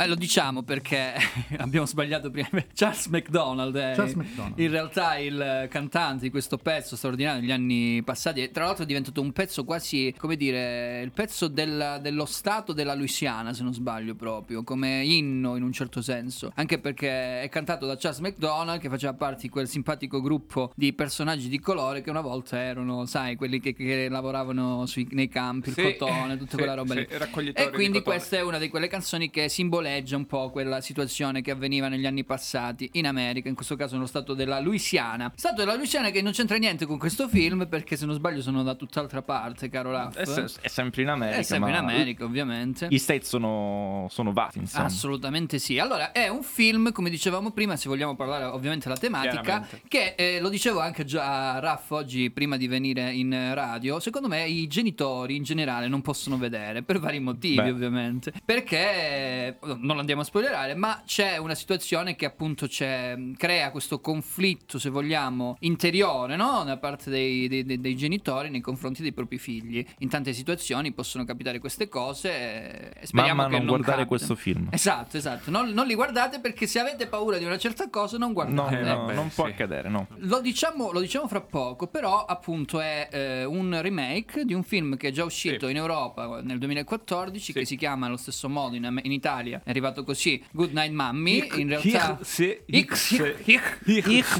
[0.00, 1.12] Eh, lo diciamo perché
[1.58, 2.48] abbiamo sbagliato prima.
[2.72, 4.58] Charles McDonald è Charles McDonald.
[4.60, 8.40] in realtà il cantante di questo pezzo straordinario degli anni passati.
[8.42, 12.72] E tra l'altro è diventato un pezzo quasi, come dire, il pezzo del- dello stato
[12.72, 16.52] della Louisiana, se non sbaglio proprio, come inno in un certo senso.
[16.54, 20.92] Anche perché è cantato da Charles McDonald che faceva parte di quel simpatico gruppo di
[20.92, 25.70] personaggi di colore che una volta erano, sai, quelli che, che lavoravano sui- nei campi,
[25.70, 27.06] il Sì, cotone, tutta sì, quella roba sì, lì.
[27.52, 31.42] E di quindi questa è una di quelle canzoni che simboleggia un po' quella situazione
[31.42, 35.32] che avveniva negli anni passati in America, in questo caso nello stato della Louisiana.
[35.34, 38.62] Stato della Louisiana che non c'entra niente con questo film perché se non sbaglio sono
[38.62, 40.16] da tutt'altra parte, caro Raff.
[40.16, 41.38] È, se- è sempre in America.
[41.38, 42.86] È sempre in America, ovviamente.
[42.90, 44.86] Gli States sono, sono vasti, insomma.
[44.86, 45.78] Assolutamente sì.
[45.78, 50.40] Allora, è un film, come dicevamo prima, se vogliamo parlare ovviamente della tematica, che eh,
[50.40, 54.66] lo dicevo anche già a Raff oggi prima di venire in radio, secondo me i
[54.66, 57.70] genitori in generale non possono vedere, per vari motivi Beh.
[57.70, 64.00] ovviamente, perché non andiamo a spoilerare, ma c'è una situazione che appunto c'è, crea questo
[64.00, 66.62] conflitto, se vogliamo, interiore, no?
[66.64, 69.84] Da parte dei, dei- dei- genitori nei confronti dei propri figli.
[69.98, 74.06] In tante situazioni possono capitare queste cose e speriamo Mamma, che non non guardare capitino.
[74.06, 74.68] questo film.
[74.70, 75.50] Esatto, esatto.
[75.50, 78.80] Non, non li guardate perché se avete paura di una certa cosa, non No, guardate.
[78.82, 79.50] no, beh, non può sì.
[79.52, 80.06] accadere, no.
[80.18, 84.96] Lo diciamo, lo diciamo fra poco, però appunto è eh, un remake di un film
[84.96, 85.72] che è già uscito Sì.
[85.72, 87.66] in Europa nel 2014 che Sì.
[87.66, 91.58] si chiama allo stesso modo in, in Italia, è arrivato così Good Night Mommy, Ich-
[91.58, 92.18] in realtà...
[92.24, 94.38] ich- Ich- ich- ich-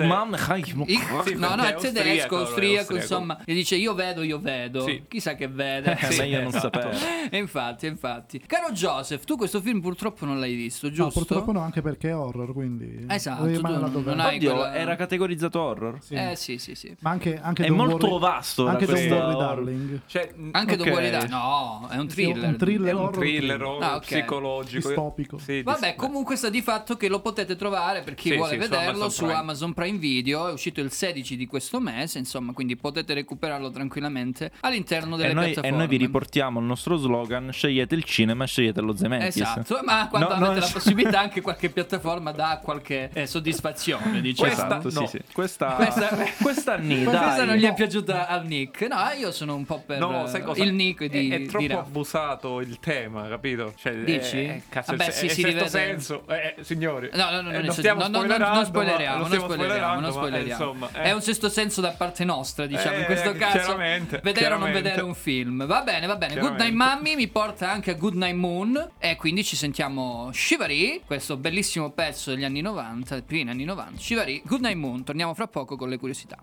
[1.37, 4.85] no, no, è è tedesco, austriaco, è insomma, e dice io vedo, io vedo.
[4.87, 5.03] Sì.
[5.07, 5.99] Chissà che vede.
[6.01, 6.97] Eh, meglio non sapere.
[7.31, 8.41] E infatti, infatti.
[8.47, 11.18] Caro Joseph, tu questo film purtroppo non l'hai visto, No, giusto?
[11.20, 15.99] purtroppo no, anche perché è horror, quindi Esatto, non hai- Oddio, era categorizzato horror?
[16.01, 16.14] Sì.
[16.14, 16.97] Eh sì, sì, sì.
[17.01, 19.37] Ma anche, anche È molto Worry- vasto da Anche Don't Worry.
[19.39, 20.01] Darling.
[20.07, 20.79] Cioè, Anche Ok.
[20.79, 21.31] Don't Worry Darling.
[21.33, 22.49] No, è un thriller.
[22.49, 23.18] un thriller è un horror.
[23.18, 24.89] thriller horror psicologico.
[25.19, 25.39] Distopico.
[25.39, 28.62] Sì, Vabbè, comunque sta di fatto che lo potete trovare per chi Sì, vuole sì,
[28.62, 29.39] su vederlo Amazon su Prime.
[29.39, 30.49] Amazon Prime Video.
[30.49, 35.35] È uscito il 16 di questo mese, insomma, quindi potete recuperarlo tranquillamente all'interno delle E
[35.35, 35.77] noi, e piattaforme.
[35.79, 39.37] noi vi riportiamo il nostro slogan: scegliete il cinema, scegliete lo Zemeckis.
[39.37, 44.21] Esatto, ma quando No, avete non- la possibilità anche qualche piattaforma dà qualche eh, soddisfazione,
[44.21, 44.51] diciamo.
[44.53, 45.07] Esatto, no.
[45.07, 45.23] sì, sì.
[45.33, 47.47] Questa, Questa- questa nì, Questa dai.
[47.47, 48.83] non gli è piaciuta al Nick.
[48.83, 50.62] No, io sono un po' per No, eh, sai cosa?
[50.62, 51.87] il Nick di, è, è di troppo Raff.
[51.87, 53.73] abusato il tema, capito?
[53.77, 54.39] Cioè, Dici?
[54.45, 56.23] È, è, cazzo, Vabbè, è- sì, è si sesto rivede- senso.
[56.29, 57.11] Eh, eh, signori.
[57.13, 60.65] No, no, no, eh, non, stiamo no, no, non spoileriamo, non spoileriamo, non ma, spoileriamo.
[60.65, 61.03] insomma, eh.
[61.03, 63.77] È un sesto senso da parte nostra, diciamo, in Eh, questo eh, caso.
[63.77, 65.67] Vedere o non vedere un film.
[65.67, 66.37] Va bene, va bene.
[66.39, 66.73] Good Night.
[66.75, 71.91] Mommy mi porta anche a Good Night Moon e quindi ci sentiamo Shivari, questo bellissimo
[71.91, 73.99] pezzo degli anni 90, primi anni 90.
[74.01, 76.37] Shivari, Good Night Moon, torniamo fra poco con le curiosità.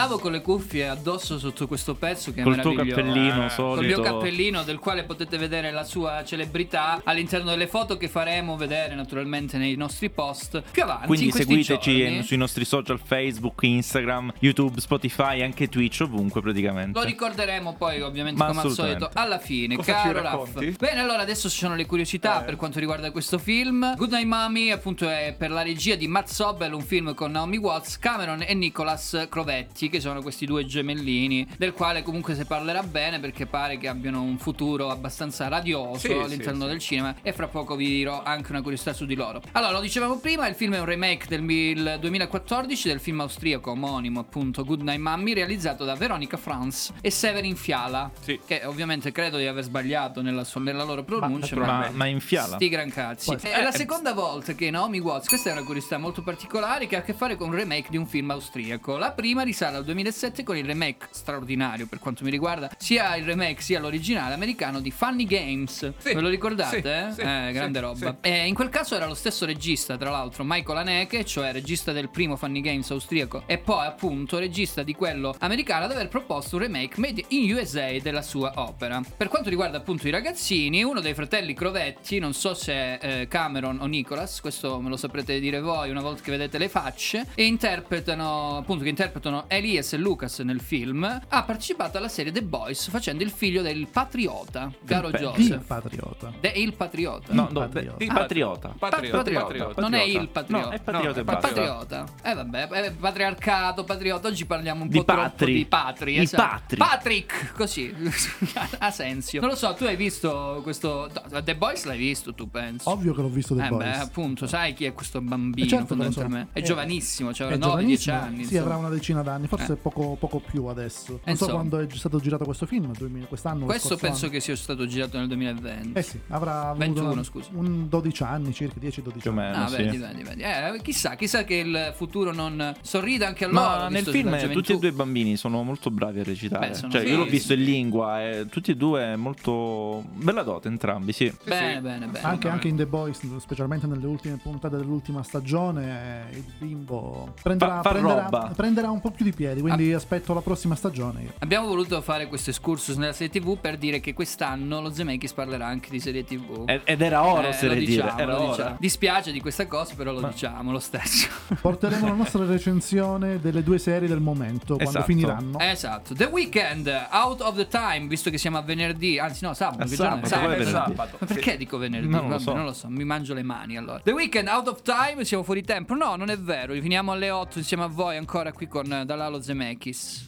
[0.00, 3.74] Ballavo con le cuffie addosso sotto questo pezzo che è Col tuo cappellino Eh, solito.
[3.76, 8.56] Col mio cappellino del quale potete vedere la sua celebrità all'interno delle foto che faremo
[8.56, 12.22] vedere naturalmente nei nostri post più avanti Quindi seguiteci giorni.
[12.22, 16.98] sui nostri social Facebook, Instagram, YouTube, Spotify, anche Twitch, ovunque praticamente.
[16.98, 20.76] Lo ricorderemo poi ovviamente Ma come al solito alla fine, Cosa caro Raff.
[20.78, 23.96] Bene, allora adesso ci sono le curiosità per quanto riguarda questo film.
[23.96, 27.58] Good Night Mommy appunto è per la regia di Matt Sobel, un film con Naomi
[27.58, 29.26] Watts, Cameron e Nicholas.
[29.28, 33.88] Crovetti, che sono questi due gemellini, del quale comunque si parlerà bene perché pare che
[33.88, 38.22] abbiano un futuro abbastanza radioso Sì, all'interno sì, del cinema e fra poco vi dirò
[38.22, 39.42] anche una curiosità su di loro.
[39.52, 43.72] Allora, lo dicevamo prima, il film è un remake del mil- 2014 del film austriaco
[43.72, 48.10] omonimo, appunto Good Night Mommy, realizzato da Veronica Franz e Severin Fiala,
[48.46, 52.20] che ovviamente credo di aver sbagliato nella, sua- nella loro pronuncia, Ma- ma, ma- in
[52.20, 52.56] Fiala?
[52.56, 53.24] Sti gran cazzi.
[53.26, 56.96] Può È la seconda volta che Naomi Watts, questa è una curiosità molto particolare che
[56.96, 58.96] ha a che fare con un remake di un film austriaco.
[58.96, 63.24] La prima risale al 2007 con il remake straordinario per quanto mi riguarda, sia il
[63.24, 65.92] remake sia l'originale americano di Funny Games.
[66.02, 66.80] Ve lo ricordate?
[66.80, 67.12] sì, eh?
[67.12, 68.16] sì, Eh, grande sì, roba.
[68.22, 68.28] sì.
[68.28, 72.08] E in quel caso era lo stesso regista, tra l'altro, Michael Haneke, cioè regista del
[72.08, 76.62] primo Funny Games austriaco e poi appunto regista di quello americano ad aver proposto un
[76.62, 79.00] remake made in USA della sua opera.
[79.16, 83.28] Per quanto riguarda appunto i ragazzini, uno dei fratelli Crovetti, non so se è eh,
[83.28, 87.26] Cameron o Nicholas, questo me lo saprete dire voi una volta che vedete le facce,
[87.34, 92.42] e interpretano appunto che interpretano Elias e Lucas nel film, ha partecipato alla serie The
[92.42, 95.38] Boys facendo il figlio del patriota, caro pe- Joseph.
[95.38, 96.32] il patriota.
[96.40, 97.32] De- il patriota.
[97.32, 98.02] No, no, Patriota.
[98.04, 98.74] il Ah, patriota.
[98.78, 99.80] Pa- patriota.
[99.80, 100.66] Non è il patriota.
[100.66, 101.48] No, è patriota Pa- basta.
[101.48, 102.06] patriota.
[102.22, 104.28] Eh vabbè, eh, patriarcato, patriota.
[104.28, 105.52] Oggi parliamo un Di po' troppo patri.
[105.54, 106.14] di patri.
[106.14, 106.42] I esatto.
[106.44, 106.76] patri.
[106.76, 107.94] Patrick, così.
[108.78, 109.40] Asensio.
[109.40, 112.88] Non lo so, tu hai visto questo no, The Boys l'hai visto, tu pensi?
[112.88, 113.84] Ovvio che l'ho visto The eh Boys.
[113.84, 116.10] beh, appunto, sai chi è questo bambino Eh, certo che lo so.
[116.12, 116.58] fondamentalmente?
[116.58, 118.16] È Eh, giovanissimo, cioè È 9-10 giovanissimo.
[118.16, 118.36] anni.
[118.36, 118.60] Sì, insomma.
[118.62, 119.76] avrà una decina d'anni, forse Eh.
[119.76, 121.12] poco, poco più adesso.
[121.12, 121.52] Non so Insomma.
[121.52, 123.64] quando è stato girato questo film, 2000 quest'anno.
[123.64, 124.34] Questo penso anno.
[124.34, 125.98] che sia stato girato nel 2020.
[125.98, 127.48] Eh sì, avrà avuto 21, una- scusa.
[127.54, 129.56] un 12 anni, circa 10-12 anni.
[129.56, 130.42] Ah, vedi, vedi, vedi.
[130.42, 133.60] Eh, chissà, chissà che il futuro non sorrida anche a loro.
[133.60, 136.68] Ma nel film tutti e due i bambini sono molto bravi a recitare.
[136.68, 137.58] Beh, cioè, io l'ho sì, visto sì.
[137.58, 141.32] in lingua e tutti e due molto bella dote entrambi, sì.
[141.44, 142.24] Bene, bene, bene.
[142.24, 147.76] Anche, anche in The Boys, specialmente nelle ultime puntate dell'ultima stagione, eh, il bimbo prenderà,
[147.76, 149.68] Fa- fa prenderà- prenderà un po' più di piedi.
[149.68, 149.74] Ah.
[149.74, 151.22] Quindi aspetto la prossima stagione.
[151.22, 151.32] io.
[151.38, 155.66] Abbiamo voluto fare questo excursus nella serie TV per dire che quest'anno lo Zemeckis parlerà
[155.66, 156.64] anche di serie TV.
[156.66, 158.76] Ed- ed era oro Eh, se lo dire, diciamo, era lo diciamo.
[158.78, 161.28] Dispiace di questa cosa, però lo diciamo lo stesso.
[161.60, 165.04] Porteremo la nostra recensione delle due serie del momento quando Esatto.
[165.04, 165.58] finiranno.
[165.58, 166.14] Esatto.
[166.14, 169.82] The Weeknd, Out of the Time, visto che siamo a venerdì, anzi no, sabato.
[169.82, 170.48] È che sabato, Sabato.
[170.48, 170.92] venerdì?
[170.94, 172.08] Ma perché dico venerdì?
[172.08, 172.54] Non lo so.
[172.54, 174.00] non lo so, mi mangio le mani allora.
[174.02, 175.94] The Weeknd, Out of Time, siamo fuori tempo.
[175.94, 179.04] No, non è vero, finiamo alle 8 insieme a voi ancora qui con eh,
[179.42, 180.26] Zemeckis.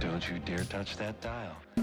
[0.00, 1.73] Don't you dare touch that dial.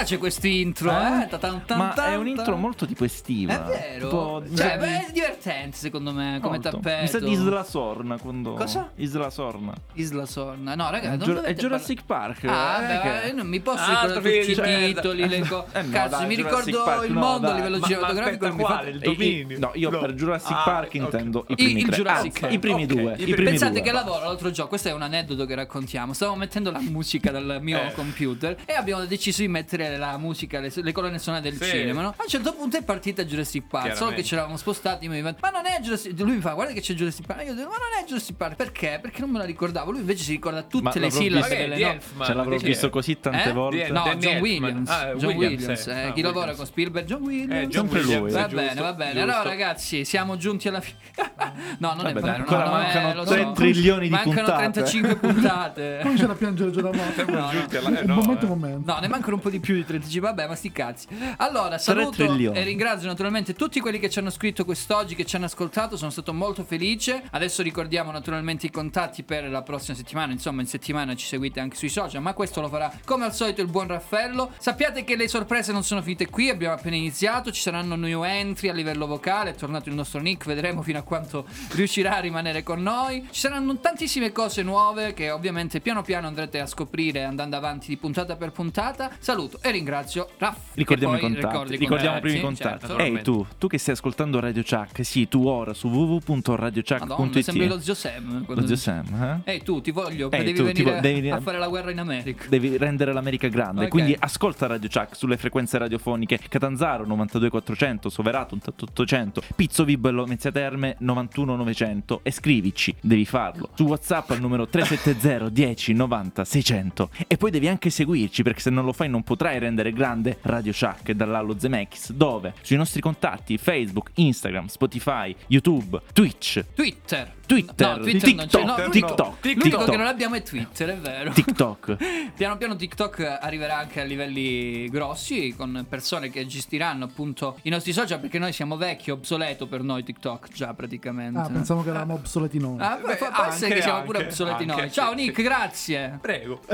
[0.00, 1.28] Piace questo intro, eh?
[1.38, 3.66] Tan, Ma è un intro molto tipo estiva.
[3.66, 4.08] È vero.
[4.08, 6.70] Tipo- Cioè, beh, è divertente secondo me come Molto.
[6.70, 7.02] tappeto.
[7.02, 8.54] Mi sa di Isla Sorna quando...
[8.54, 8.90] Cosa?
[8.94, 9.74] Isla Sorna.
[9.92, 10.74] Isla Sorna.
[10.74, 12.44] No, raga, È, non Giur- dovete è Jurassic Park.
[12.46, 15.40] Ah, eh, beh, che- io non mi posso Ah, ricordare tutti i cioè, titoli, le
[15.40, 17.56] co- eh, no, Cazzo, dai, mi Jurassic ricordo Park, il no, mondo a dai.
[17.58, 18.46] livello Ma- cinematografico.
[18.48, 18.90] ma quale?
[18.90, 19.58] Il dominio?
[19.58, 21.84] no, io per Jurassic Ah, Park intendo i I- primi.
[21.84, 23.14] Jurassic i primi due.
[23.18, 26.14] I- I Pensate che lavoro l'altro giorno, questo è un aneddoto che raccontiamo.
[26.14, 27.92] Stavo mettendo la musica dal mio Eh.
[27.92, 31.64] computer e abbiamo deciso di mettere la musica, le, le colonne sonore del Sì.
[31.70, 32.02] cinema.
[32.02, 32.08] no?
[32.08, 35.04] A un certo punto è partita Jurassic Park, solo che ci eravamo spostati.
[35.04, 37.44] io Mi dico, ma non è Jurassic Lui mi fa, guarda che c'è Jurassic Park.
[37.46, 38.56] Io dico, ma non è Jurassic Park.
[38.56, 38.98] Perché?
[39.00, 39.90] Perché non me la ricordavo.
[39.90, 42.26] Lui invece si ricorda tutte Ma le sillabe visto- delle no- Elfman.
[42.26, 43.52] Ce l'avrò visto così tante Eh?
[43.52, 43.84] volte.
[43.84, 44.36] Di- No, Danny John.
[44.40, 44.90] Williams.
[44.90, 45.86] Ah, John Williams, Williams.
[45.86, 45.92] eh.
[45.92, 47.06] eh, Ah, chi lavora con Spielberg?
[47.06, 47.52] John Williams.
[47.52, 48.08] Eh, John Sempre lui.
[48.14, 49.12] Williams, Va giusto, bene, va bene.
[49.12, 49.24] giusto.
[49.30, 50.98] Allora, ragazzi, siamo giunti alla fine.
[51.78, 52.34] no, non Vabbè, è vero.
[52.36, 53.52] ancora no, no, mancano eh, lo tre so.
[53.52, 54.58] trilioni di mancano puntate.
[54.72, 55.98] 35 puntate.
[56.02, 57.24] Comincia a piangere già da morte.
[57.24, 57.88] Siamo giunti alla...
[57.98, 58.48] eh, Un no, momento, eh.
[58.48, 58.92] momento.
[58.92, 61.06] No, ne mancano un po' di più di 35, vabbè, ma sti cazzi.
[61.38, 65.46] Allora, saluto e ringrazio naturalmente tutti quelli che ci hanno scritto quest'oggi, che ci hanno
[65.46, 67.22] ascoltato, sono stato molto felice.
[67.30, 71.76] Adesso ricordiamo naturalmente i contatti per la prossima settimana, insomma in settimana ci seguite anche
[71.76, 74.52] sui social, ma questo lo farà come al solito il buon Raffaello.
[74.58, 78.68] Sappiate che le sorprese non sono finite qui, abbiamo appena iniziato, ci saranno new entry
[78.68, 82.62] a livello vocale, è tornato il nostro Nick, vedremo fino a quanto riuscirà a rimanere
[82.62, 83.26] con noi.
[83.30, 87.96] Ci saranno tantissime cose nuove che ovviamente piano piano andrete a scoprire andando avanti di
[87.96, 89.10] puntata per puntata.
[89.18, 90.56] Saluto e ringrazio Raff.
[90.74, 91.46] Ricordiamo i contatti.
[91.46, 93.00] ricordi i Ricordiamo i primi contatti, contatti.
[93.02, 93.16] certo.
[93.18, 97.74] Ehi tu, tu che stai ascoltando Radio Chuck, sì, tu ora su Madonna, sembri lo
[97.74, 97.78] www.radiochuck.it.
[97.80, 98.44] zio Sam.
[98.46, 99.52] Lo zio Sam, eh?
[99.52, 101.98] Ehi tu, ti voglio, Ehi, devi tu, venire tipo, devi- a fare la guerra in
[101.98, 102.44] America.
[102.48, 103.90] Devi rendere l'America grande, Ok.
[103.90, 110.96] quindi ascolta Radio Chuck sulle frequenze radiofoniche Catanzaro 92400, Soverato 800, Pizzo Vibello Mezzia Terme
[110.98, 117.50] 91900 e scrivici, devi farlo su WhatsApp al numero 370 10 90 600 e poi
[117.50, 121.08] devi anche seguirci perché se non lo fai non potrai potrai rendere grande Radio Chuck
[121.08, 127.38] e dall'Allo Zemeckis, dove sui nostri contatti Facebook, Instagram, Spotify, YouTube, Twitch, Twitter.
[127.50, 129.90] Twitter, No, Twitter non c'è, no, TikTok, l'unico- TikTok, L'unico TikTok.
[129.90, 131.32] che non abbiamo è Twitter, è vero.
[131.32, 131.96] TikTok.
[132.36, 137.92] Piano piano TikTok arriverà anche a livelli grossi con persone che gestiranno appunto i nostri
[137.92, 141.38] social perché noi siamo vecchi, obsoleto per noi TikTok già praticamente.
[141.40, 142.76] Ah, pensavo che eravamo obsoleti noi.
[142.80, 144.92] Ah, beh, può anche, che siamo pure obsoleti anche, noi.
[144.92, 145.42] Ciao Nick, sì.
[145.42, 146.18] grazie.
[146.20, 146.60] Prego.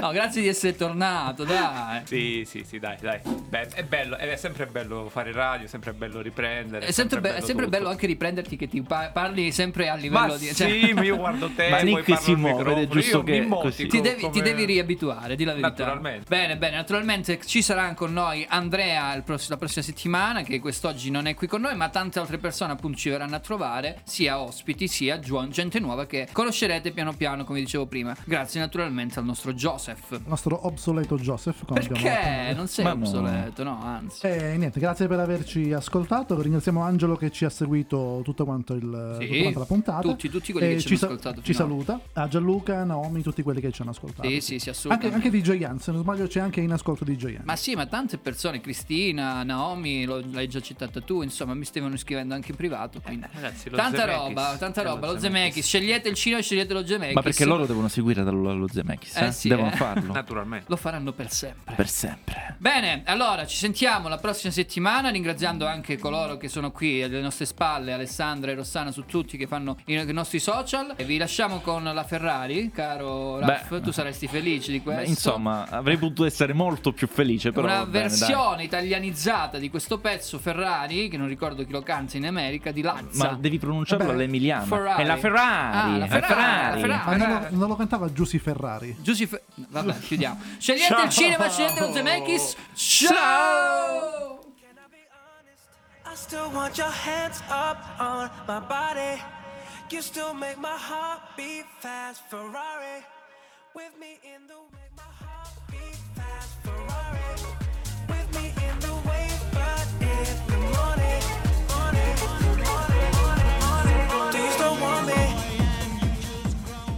[0.00, 2.02] No, grazie di essere tornato, dai.
[2.04, 3.20] Sì, sì, sì, dai, dai.
[3.48, 6.86] Beh, è bello, è sempre bello fare radio, è sempre bello riprendere.
[6.86, 9.10] È sempre, be- è sempre bello anche riprenderti che ti pa-
[9.52, 10.46] sempre a livello Ma di...
[10.46, 13.86] sì, ma io guardo te, Ma Nick si muove, è giusto che così.
[13.86, 15.68] Ti devi, ti come- devi riabituare, di la verità.
[15.68, 16.24] Naturalmente.
[16.28, 21.10] Bene, bene, naturalmente ci sarà con noi Andrea il pross- la prossima settimana, che quest'oggi
[21.10, 24.40] non è qui con noi, ma tante altre persone appunto ci verranno a trovare, sia
[24.40, 28.14] ospiti, sia gente nuova che conoscerete piano piano, come dicevo prima.
[28.24, 30.12] Grazie naturalmente al nostro Joseph.
[30.12, 31.64] Il nostro obsoleto Joseph.
[31.64, 32.52] Come Perché?
[32.54, 33.04] Non sei Ma no.
[33.04, 34.26] obsoleto, no, anzi.
[34.26, 36.40] E niente, grazie per averci ascoltato.
[36.40, 40.00] Ringraziamo Angelo che ci ha seguito tutto quanto il, Sì, tutta quanta la puntata.
[40.02, 42.00] tutti- tutti quelli che ci hanno sa- ascoltato Ci saluta.
[42.14, 44.28] A Gianluca, Naomi, tutti quelli che ci hanno ascoltato.
[44.28, 45.14] Sì, sì, sì, Anche, assolutamente.
[45.14, 47.42] anche DJ Ian, se non sbaglio c'è anche in ascolto DJ Ian.
[47.44, 51.96] Ma sì, ma tante persone, Cristina, Naomi, lo- l'hai già citata tu, insomma, mi stavano
[51.96, 53.00] scrivendo anche in privato.
[53.00, 53.26] Quindi.
[53.32, 54.18] Ragazzi, lo tanta Zemeckis.
[54.26, 55.06] roba, tanta Eh, lo roba.
[55.06, 55.24] Lo Zemeckis.
[55.36, 57.14] Zemeckis, scegliete il cinema e scegliete lo Zemeckis.
[57.14, 59.26] Ma perché loro devono seguire dallo Zemeckis, eh?
[59.26, 59.76] Eh sì, devono eh.
[59.76, 60.12] farlo.
[60.12, 60.66] Naturalmente.
[60.68, 61.74] Lo faranno per sempre.
[61.74, 62.56] Per sempre.
[62.58, 67.44] Bene, allora ci sentiamo la prossima settimana, ringraziando anche coloro che sono qui alle nostre
[67.46, 70.92] spalle, Alessandra e Rossana su tutti che fanno i, nostri social.
[70.96, 75.02] E vi lasciamo con la Ferrari, caro Raff, Beh, tu saresti felice di questo.
[75.02, 77.66] Beh, insomma, avrei potuto essere molto più felice, però.
[77.66, 78.18] una bene, dai.
[78.18, 82.82] versione italianizzata di questo pezzo Ferrari, che non ricordo chi lo canta in America, di
[82.82, 83.30] Lazza.
[83.30, 84.66] Ma devi pronunciarlo all'emiliano.
[84.66, 85.02] Ferrari.
[85.02, 85.94] È la Ferrari.
[85.94, 87.18] Ah, la è Ferrari, la Ma Ferrari.
[87.18, 88.96] non lo, non lo cantava Giussi Ferrari.
[89.00, 90.38] Giussi Vabbè, chiudiamo.
[90.58, 91.04] Scegliete Ciao.
[91.04, 92.56] il cinema, scegliete lo Zemeckis.
[92.74, 94.45] Ciao!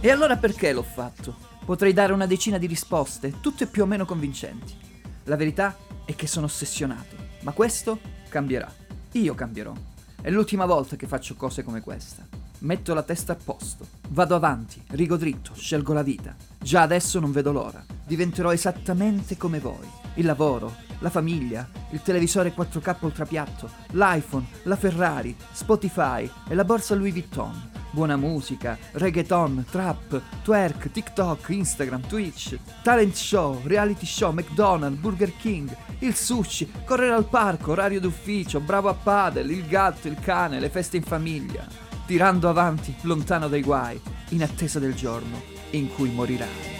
[0.01, 1.35] E allora perché l'ho fatto?
[1.65, 4.73] Potrei dare una decina di risposte, tutte più o meno convincenti.
[5.25, 7.99] La verità è che sono ossessionato, ma questo
[8.29, 8.78] cambierà.
[9.13, 9.73] Io cambierò.
[10.21, 12.27] È l'ultima volta che faccio cose come questa.
[12.59, 16.35] Metto la testa a posto, vado avanti, rigo dritto, scelgo la vita.
[16.59, 17.83] Già adesso non vedo l'ora.
[18.05, 19.87] Diventerò esattamente come voi.
[20.15, 26.93] Il lavoro, la famiglia, il televisore 4K ultrapiatto, l'iPhone, la Ferrari, Spotify e la borsa
[26.93, 27.78] Louis Vuitton.
[27.91, 35.75] Buona musica, reggaeton, trap, twerk, TikTok, Instagram, Twitch, talent show, reality show, McDonald's, Burger King,
[35.99, 40.69] il sushi, correre al parco, orario d'ufficio, bravo a padel, il gatto, il cane, le
[40.69, 41.65] feste in famiglia,
[42.05, 46.78] tirando avanti lontano dai guai, in attesa del giorno in cui morirai.